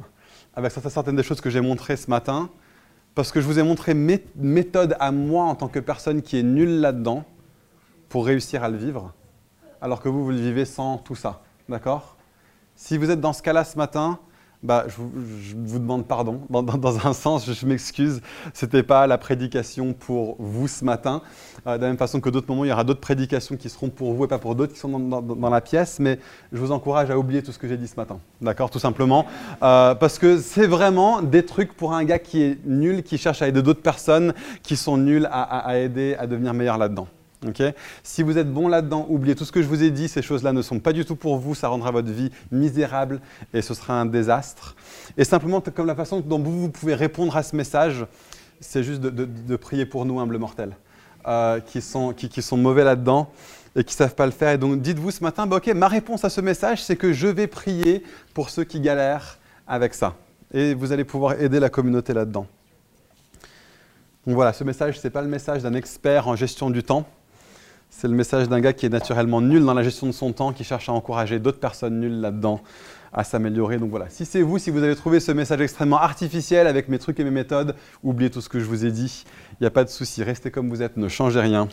[0.55, 2.49] avec certaines des choses que j'ai montrées ce matin,
[3.19, 6.39] parce que je vous ai montré mes méthodes à moi en tant que personne qui
[6.39, 7.25] est nulle là-dedans
[8.07, 9.11] pour réussir à le vivre,
[9.81, 11.41] alors que vous, vous le vivez sans tout ça.
[11.67, 12.15] D'accord?
[12.77, 14.19] Si vous êtes dans ce cas-là ce matin,
[14.61, 16.41] bah, je, vous, je vous demande pardon.
[16.49, 18.21] Dans, un sens, je, m'excuse.
[18.53, 21.21] Ce n'était pas la prédication pour vous ce matin.
[21.65, 23.89] Euh, de la même façon que d'autres moments, il y aura d'autres prédications qui seront
[23.89, 25.99] pour vous et pas pour d'autres qui sont dans, la pièce.
[25.99, 26.19] Mais
[26.51, 28.19] je vous encourage à oublier tout ce que j'ai dit ce matin.
[28.41, 29.25] D'accord Tout simplement.
[29.63, 33.41] Euh, parce que c'est vraiment des trucs pour un gars qui est nul, qui cherche
[33.41, 37.07] à aider d'autres personnes qui sont nulles à, à- à aider à devenir meilleur là-dedans.
[38.03, 40.51] Si vous êtes bon là-dedans, oubliez tout ce que je vous ai dit, ces choses-là
[40.51, 43.21] ne sont pas du tout pour vous, ça rendra votre vie misérable
[43.53, 44.75] et ce sera un désastre.
[45.17, 48.05] Et simplement, comme la façon dont vous, pouvez répondre à ce message,
[48.59, 50.75] c'est juste de, prier pour nous, humbles mortels,
[51.27, 53.31] euh, qui, sont, qui, qui sont mauvais là-dedans
[53.75, 54.51] et qui ne savent pas le faire.
[54.51, 57.27] Et donc dites-vous ce matin, bah, ok, ma réponse à ce message, c'est que je
[57.27, 60.15] vais prier pour ceux qui galèrent avec ça.
[60.53, 62.47] Et vous allez pouvoir aider la communauté là-dedans.
[64.27, 67.07] Donc voilà, ce message, ce n'est pas le message d'un expert en gestion du temps.
[67.89, 70.53] C'est le message d'un gars qui est naturellement nul dans la gestion de son temps,
[70.53, 72.61] qui cherche à encourager d'autres personnes nulles là-dedans
[73.11, 73.77] à s'améliorer.
[73.77, 76.99] Donc voilà, si c'est vous, si vous avez trouvé ce message extrêmement artificiel avec mes
[76.99, 79.25] trucs et mes méthodes, oubliez tout ce que je vous ai dit.
[79.53, 81.67] Il n'y a pas de souci, restez comme vous êtes, ne changez rien.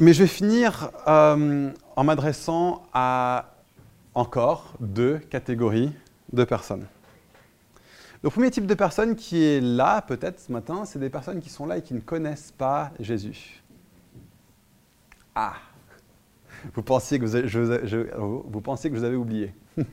[0.00, 3.54] Mais je vais finir euh, en m'adressant à
[4.14, 5.92] encore deux catégories
[6.32, 6.86] de personnes.
[8.22, 11.50] Le premier type de personne qui est là, peut-être ce matin, c'est des personnes qui
[11.50, 13.62] sont là et qui ne connaissent pas Jésus.
[15.40, 15.52] Ah
[16.74, 19.52] Vous pensiez que vous, avez, je- vous vous oublié.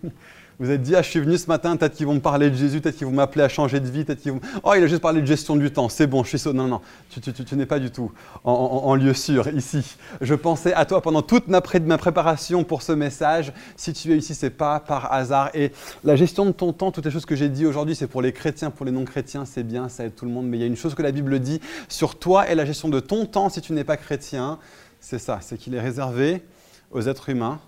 [0.57, 2.55] Vous êtes dit, ah, je suis venu ce matin, peut-être qu'ils vont me parler de
[2.55, 4.39] Jésus, peut-être qu'ils vont m'appeler à changer de vie, peut-être qu'ils vont...
[4.63, 6.57] Oh, il a juste parlé de gestion du temps, c'est bon, je suis sauvé.
[6.57, 8.09] Non, non, tu, n'es pas du tout
[8.45, 9.97] en, lieu sûr ici.
[10.21, 13.51] Je pensais à toi pendant toute ma, ma préparation pour ce message.
[13.75, 15.49] Si tu es ici, c'est pas par hasard.
[15.55, 15.73] Et
[16.05, 18.31] la gestion de ton temps, toutes les choses que j'ai dit aujourd'hui, c'est pour les
[18.31, 20.47] chrétiens, pour les non-chrétiens, c'est bien, ça aide tout le monde.
[20.47, 22.87] Mais il y a une chose que la Bible dit sur toi et la gestion
[22.87, 24.57] de ton temps si tu n'es pas chrétien,
[25.05, 26.41] c'est ça, c'est qu'il est réservé
[26.89, 27.59] aux êtres humains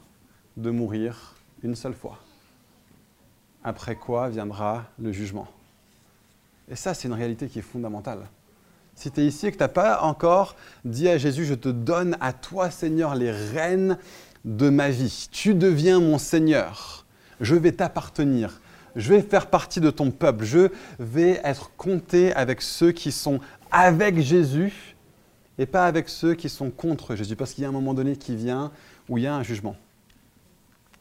[0.58, 2.18] de mourir une seule fois.
[3.64, 5.48] Après quoi viendra le jugement.
[6.68, 8.22] Et ça, c'est une réalité qui est fondamentale.
[8.96, 11.70] Si tu es ici et que tu n'as pas encore dit à Jésus, je te
[11.70, 14.00] donne à toi, Seigneur, les rênes
[14.44, 15.28] de ma vie.
[15.32, 17.06] Tu deviens mon Seigneur.
[17.40, 18.62] Je vais t'appartenir.
[18.96, 20.44] Je vais faire partie de ton peuple.
[20.44, 24.97] Je vais être compté avec ceux qui sont avec Jésus
[25.60, 27.36] et pas avec ceux qui sont contre Jésus.
[27.36, 28.72] Parce qu'il y a un moment donné qui vient
[29.10, 29.76] où il y a un jugement.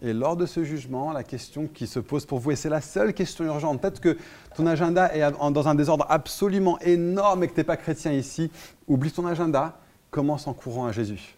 [0.02, 2.82] Et lors de ce jugement, la question qui se pose pour vous, et c'est la
[2.82, 4.18] seule question urgente, peut-être que
[4.54, 8.50] ton agenda est dans un désordre absolument énorme et que tu n'es pas chrétien ici,
[8.88, 9.78] oublie ton agenda,
[10.10, 11.36] commence en courant à Jésus.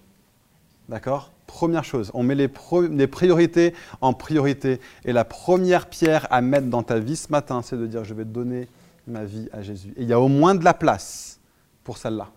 [0.88, 1.30] D'accord?
[1.46, 4.80] Première chose, on met les, priorités en priorité.
[5.04, 8.14] Et la première pierre à mettre dans ta vie ce matin, c'est de dire je
[8.14, 8.68] vais donner
[9.06, 9.92] ma vie à Jésus.
[9.96, 11.38] Et il y a au moins de la place
[11.84, 12.28] pour celle-là.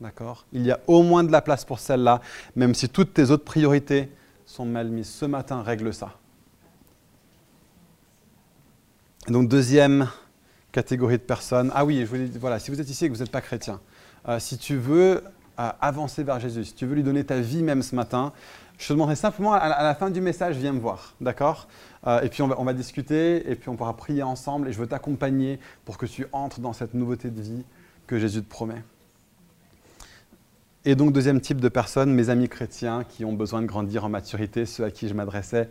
[0.00, 2.20] D'accord Il y a au moins de la place pour celle-là,
[2.56, 4.10] même si toutes tes autres priorités
[4.46, 5.10] sont mal mises.
[5.10, 6.16] Ce matin, règle ça.
[9.28, 10.08] donc, deuxième
[10.72, 11.70] catégorie de personnes.
[11.74, 13.80] Ah oui, je vous voilà, si vous êtes ici et que vous n'êtes pas chrétien,
[14.28, 15.22] euh, si tu veux
[15.58, 18.32] euh, avancer vers Jésus, si tu veux lui donner ta vie même ce matin,
[18.78, 21.68] je te demanderai simplement à la, fin du message, viens me voir, d'accord?
[22.06, 24.86] Euh, Et puis on va, discuter, et puis on pourra prier ensemble, et je veux
[24.86, 27.64] t'accompagner pour que tu entres dans cette nouveauté de vie
[28.06, 28.82] que Jésus te promet.
[30.86, 34.08] Et donc, deuxième type de personnes, mes amis chrétiens qui ont besoin de grandir en
[34.08, 35.68] maturité, ceux à qui je m'adressais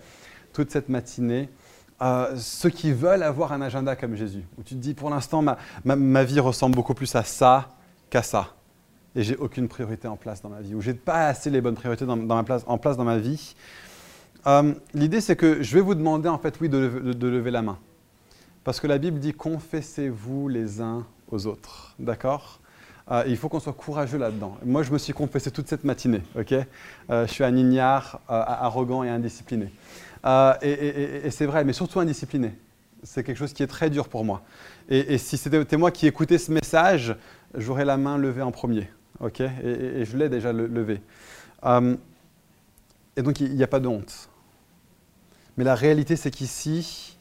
[0.54, 1.50] toute cette matinée,
[2.04, 5.42] euh, ceux qui veulent avoir un agenda comme Jésus, où tu te dis, pour l'instant,
[5.42, 7.70] ma, ma, vie ressemble beaucoup plus à ça
[8.12, 8.54] qu'à ça,
[9.16, 11.76] et j'ai aucune priorité en place dans ma vie, ou j'ai pas assez les bonnes
[11.76, 13.56] priorités ma en place dans ma vie.
[14.46, 17.80] Euh, l'idée, c'est que je vais vous demander, en fait, oui, de lever la main.
[18.64, 21.96] Parce que la Bible dit, confessez-vous les uns aux autres.
[21.98, 22.59] D'accord?
[23.12, 24.58] Euh, il faut qu'on soit courageux là-dedans.
[24.64, 26.22] Moi, je me suis confessé toute cette matinée.
[27.10, 29.72] euh, je suis un ignare, euh, arrogant et indiscipliné.
[30.62, 32.54] et, c'est vrai, mais surtout indiscipliné.
[33.02, 34.44] C'est quelque chose qui est très dur pour moi.
[34.90, 37.16] Et, si c'était moi qui écoutais ce message,
[37.56, 38.90] j'aurais la main levée en premier.
[39.20, 39.42] ok?
[39.42, 41.02] Et, je l'ai déjà levée.
[41.66, 44.30] et donc, il n'y a pas de honte.
[45.58, 47.18] Mais la réalité, c'est qu'ici,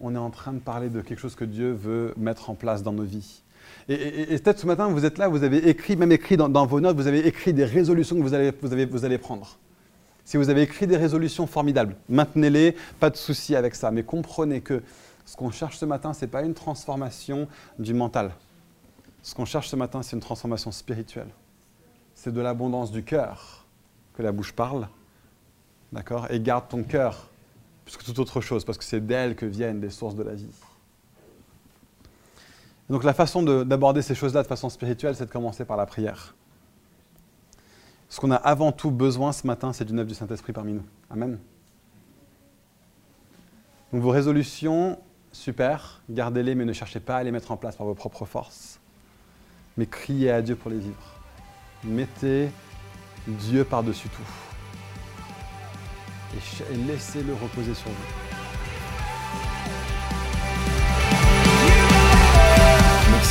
[0.00, 2.82] on est en train de parler de quelque chose que Dieu veut mettre en place
[2.82, 3.43] dans nos vies.
[3.88, 6.96] Et, peut-être ce matin, vous êtes là, vous avez écrit, même écrit dans, vos notes,
[6.96, 9.58] vous avez écrit des résolutions que vous allez, prendre.
[10.24, 13.90] Si vous avez écrit des résolutions formidables, maintenez-les, pas de souci avec ça.
[13.90, 14.82] Mais comprenez que
[15.26, 17.48] ce qu'on cherche ce matin, ce n'est pas une transformation
[17.78, 18.32] du mental.
[19.22, 21.28] Ce qu'on cherche ce matin, c'est une transformation spirituelle.
[22.14, 23.64] C'est de l'abondance du cœur
[24.14, 24.88] que la bouche parle.
[25.92, 27.28] D'accord Et garde ton cœur
[27.84, 30.34] plus que toute autre chose, parce que c'est d'elle que viennent les sources de la
[30.34, 30.48] vie.
[32.90, 36.34] Donc la façon d'aborder ces choses-là de façon spirituelle, c'est de commencer par la prière.
[38.08, 40.84] Ce qu'on a avant tout besoin ce matin, c'est d'une œuvre du Saint-Esprit parmi nous.
[41.10, 41.38] Amen.
[43.92, 44.98] Donc vos résolutions,
[45.32, 48.78] super, gardez-les, mais ne cherchez pas à les mettre en place par vos propres forces.
[49.76, 51.20] Mais criez à Dieu pour les vivre.
[51.82, 52.50] Mettez
[53.26, 54.22] Dieu par-dessus tout.
[56.72, 58.33] Et laissez-le reposer sur vous.